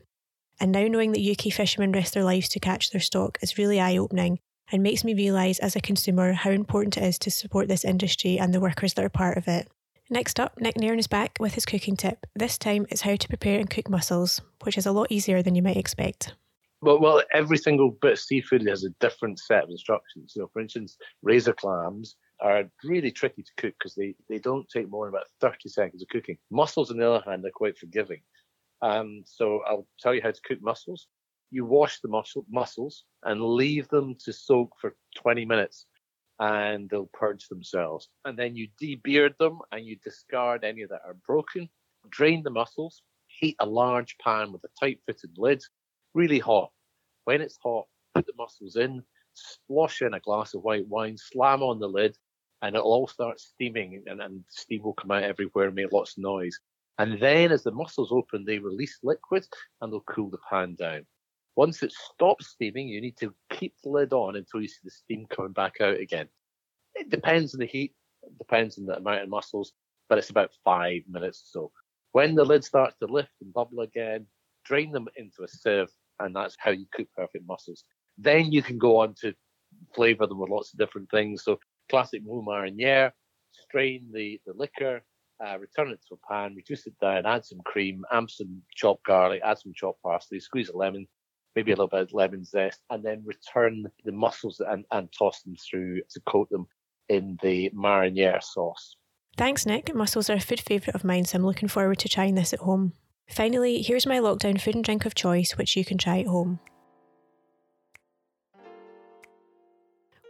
[0.59, 3.79] and now knowing that UK fishermen risk their lives to catch their stock is really
[3.79, 4.39] eye opening
[4.71, 8.39] and makes me realise as a consumer how important it is to support this industry
[8.39, 9.67] and the workers that are part of it.
[10.09, 12.25] Next up, Nick Nairn is back with his cooking tip.
[12.35, 15.55] This time it's how to prepare and cook mussels, which is a lot easier than
[15.55, 16.33] you might expect.
[16.81, 20.33] Well, well, every single bit of seafood has a different set of instructions.
[20.35, 24.67] You know, for instance, razor clams are really tricky to cook because they, they don't
[24.67, 26.37] take more than about 30 seconds of cooking.
[26.51, 28.21] Mussels, on the other hand, are quite forgiving.
[28.83, 31.07] Um, so I'll tell you how to cook mussels.
[31.51, 35.85] You wash the mussel, mussels and leave them to soak for 20 minutes
[36.39, 38.09] and they'll purge themselves.
[38.25, 41.69] And then you debeard them and you discard any that are broken.
[42.09, 45.63] Drain the mussels, heat a large pan with a tight fitted lid,
[46.13, 46.71] really hot.
[47.23, 49.01] When it's hot, put the mussels in,
[49.33, 52.17] splosh in a glass of white wine, slam on the lid,
[52.61, 56.17] and it'll all start steaming and, and steam will come out everywhere and make lots
[56.17, 56.59] of noise.
[56.99, 59.45] And then as the mussels open, they release liquid
[59.81, 61.05] and they'll cool the pan down.
[61.55, 64.91] Once it stops steaming, you need to keep the lid on until you see the
[64.91, 66.27] steam coming back out again.
[66.95, 67.93] It depends on the heat,
[68.37, 69.73] depends on the amount of mussels,
[70.09, 71.71] but it's about five minutes or so.
[72.11, 74.27] When the lid starts to lift and bubble again,
[74.65, 75.89] drain them into a sieve,
[76.19, 77.83] and that's how you cook perfect mussels.
[78.17, 79.33] Then you can go on to
[79.95, 81.43] flavour them with lots of different things.
[81.43, 83.11] So classic moules marinière,
[83.51, 85.03] strain the, the liquor,
[85.45, 89.05] uh, return it to a pan, reduce it down, add some cream, add some chopped
[89.05, 91.07] garlic, add some chopped parsley, squeeze a lemon,
[91.55, 95.41] maybe a little bit of lemon zest, and then return the mussels and, and toss
[95.41, 96.67] them through to coat them
[97.09, 98.95] in the marinière sauce.
[99.37, 99.93] Thanks, Nick.
[99.93, 102.59] Mussels are a food favourite of mine, so I'm looking forward to trying this at
[102.59, 102.93] home.
[103.29, 106.59] Finally, here's my lockdown food and drink of choice, which you can try at home.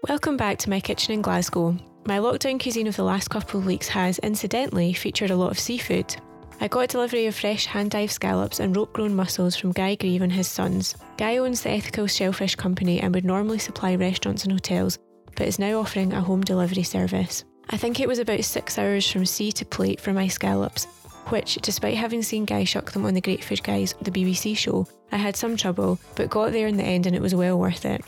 [0.07, 1.77] Welcome back to my kitchen in Glasgow.
[2.05, 5.59] My lockdown cuisine of the last couple of weeks has, incidentally, featured a lot of
[5.59, 6.13] seafood.
[6.59, 10.21] I got delivery of fresh hand dive scallops and rope grown mussels from Guy Grieve
[10.21, 10.97] and his sons.
[11.17, 14.99] Guy owns the Ethical Shellfish Company and would normally supply restaurants and hotels,
[15.37, 17.45] but is now offering a home delivery service.
[17.69, 20.85] I think it was about six hours from sea to plate for my scallops,
[21.29, 24.85] which, despite having seen Guy shuck them on the Great Food Guys, the BBC show,
[25.13, 27.85] I had some trouble, but got there in the end and it was well worth
[27.85, 28.03] it.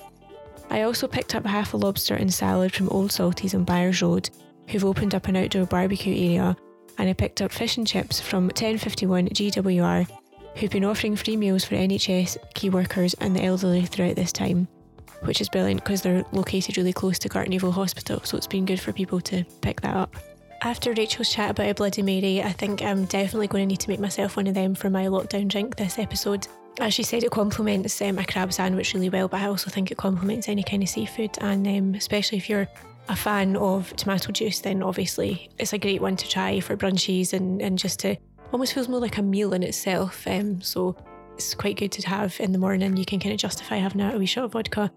[0.70, 4.30] I also picked up half a lobster and salad from Old Salties on Byres Road,
[4.68, 6.58] who've opened up an outdoor barbecue area,
[6.98, 10.08] and I picked up fish and chips from 1051 GWR,
[10.56, 14.68] who've been offering free meals for NHS, key workers, and the elderly throughout this time,
[15.22, 18.80] which is brilliant because they're located really close to Gartnavel Hospital, so it's been good
[18.80, 20.16] for people to pick that up.
[20.62, 23.90] After Rachel's chat about a Bloody Mary, I think I'm definitely going to need to
[23.90, 26.48] make myself one of them for my lockdown drink this episode.
[26.80, 29.92] As she said, it complements um, a crab sandwich really well, but I also think
[29.92, 32.68] it complements any kind of seafood, and um, especially if you're
[33.08, 37.34] a fan of tomato juice, then obviously it's a great one to try for brunches
[37.34, 38.18] and, and just to
[38.52, 40.28] almost feels more like a meal in itself.
[40.28, 40.96] Um, so
[41.36, 42.98] it's quite good to have in the morning.
[42.98, 44.92] You can kind of justify having a wee shot of vodka.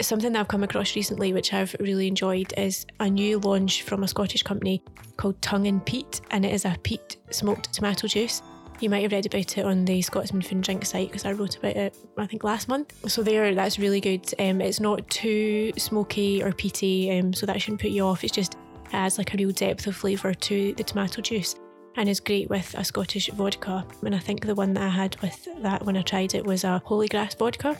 [0.00, 4.04] Something that I've come across recently, which I've really enjoyed, is a new launch from
[4.04, 4.82] a Scottish company
[5.16, 8.40] called Tongue in Peat, and it is a peat smoked tomato juice.
[8.80, 11.32] You might have read about it on the Scotsman Food and Drink site because I
[11.32, 12.94] wrote about it, I think, last month.
[13.10, 14.32] So there, that's really good.
[14.38, 18.22] Um, it's not too smoky or peaty, um, so that shouldn't put you off.
[18.22, 18.56] It's just
[18.92, 21.56] adds like a real depth of flavour to the tomato juice
[21.96, 23.84] and is great with a Scottish vodka.
[24.04, 26.62] And I think the one that I had with that when I tried it was
[26.62, 27.76] a holy grass vodka.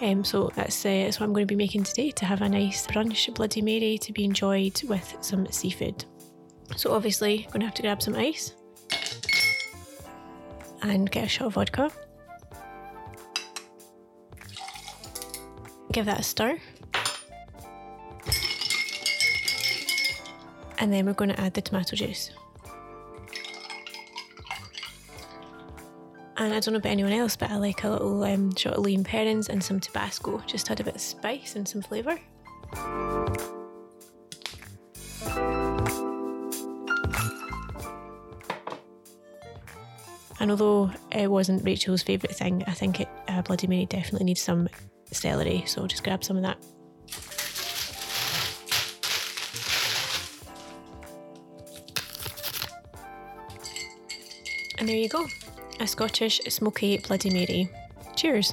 [0.00, 2.48] Um, so that's, uh, that's what I'm going to be making today to have a
[2.48, 6.06] nice brunch Bloody Mary to be enjoyed with some seafood.
[6.74, 8.54] So obviously, I'm going to have to grab some ice
[10.82, 11.90] and get a shot of vodka.
[15.92, 16.58] Give that a stir.
[20.78, 22.30] And then we're going to add the tomato juice.
[26.38, 28.80] And I don't know about anyone else, but I like a little um, shot of
[28.80, 30.42] Lea & Perrins and some Tabasco.
[30.46, 32.18] Just add a bit of spice and some flavour.
[40.42, 44.42] And although it wasn't Rachel's favourite thing, I think it uh, Bloody Mary definitely needs
[44.42, 44.68] some
[45.12, 46.58] celery, so just grab some of that.
[54.78, 55.28] And there you go,
[55.78, 57.70] a Scottish smoky Bloody Mary.
[58.16, 58.52] Cheers.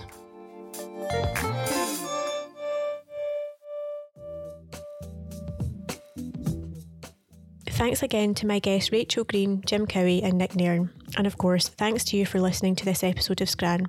[7.80, 10.89] Thanks again to my guests Rachel Green, Jim Cowie, and Nick Nairn.
[11.15, 13.88] And of course, thanks to you for listening to this episode of Scran.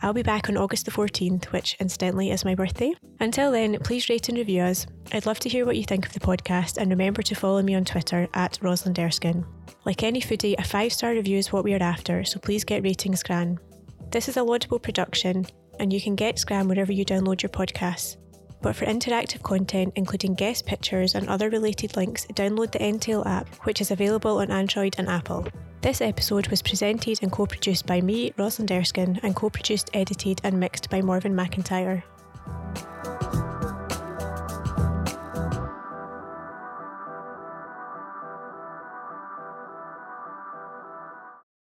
[0.00, 2.94] I'll be back on August the 14th, which incidentally is my birthday.
[3.20, 4.86] Until then, please rate and review us.
[5.12, 7.74] I'd love to hear what you think of the podcast, and remember to follow me
[7.74, 9.44] on Twitter at Rosalind Erskine.
[9.84, 12.82] Like any foodie, a five star review is what we are after, so please get
[12.82, 13.58] rating Scran.
[14.10, 15.44] This is a laudable production,
[15.78, 18.16] and you can get Scran wherever you download your podcasts.
[18.62, 23.48] But for interactive content, including guest pictures and other related links, download the Entale app,
[23.64, 25.46] which is available on Android and Apple.
[25.82, 30.40] This episode was presented and co produced by me, Rosalind Erskine, and co produced, edited,
[30.44, 32.04] and mixed by Morven McIntyre.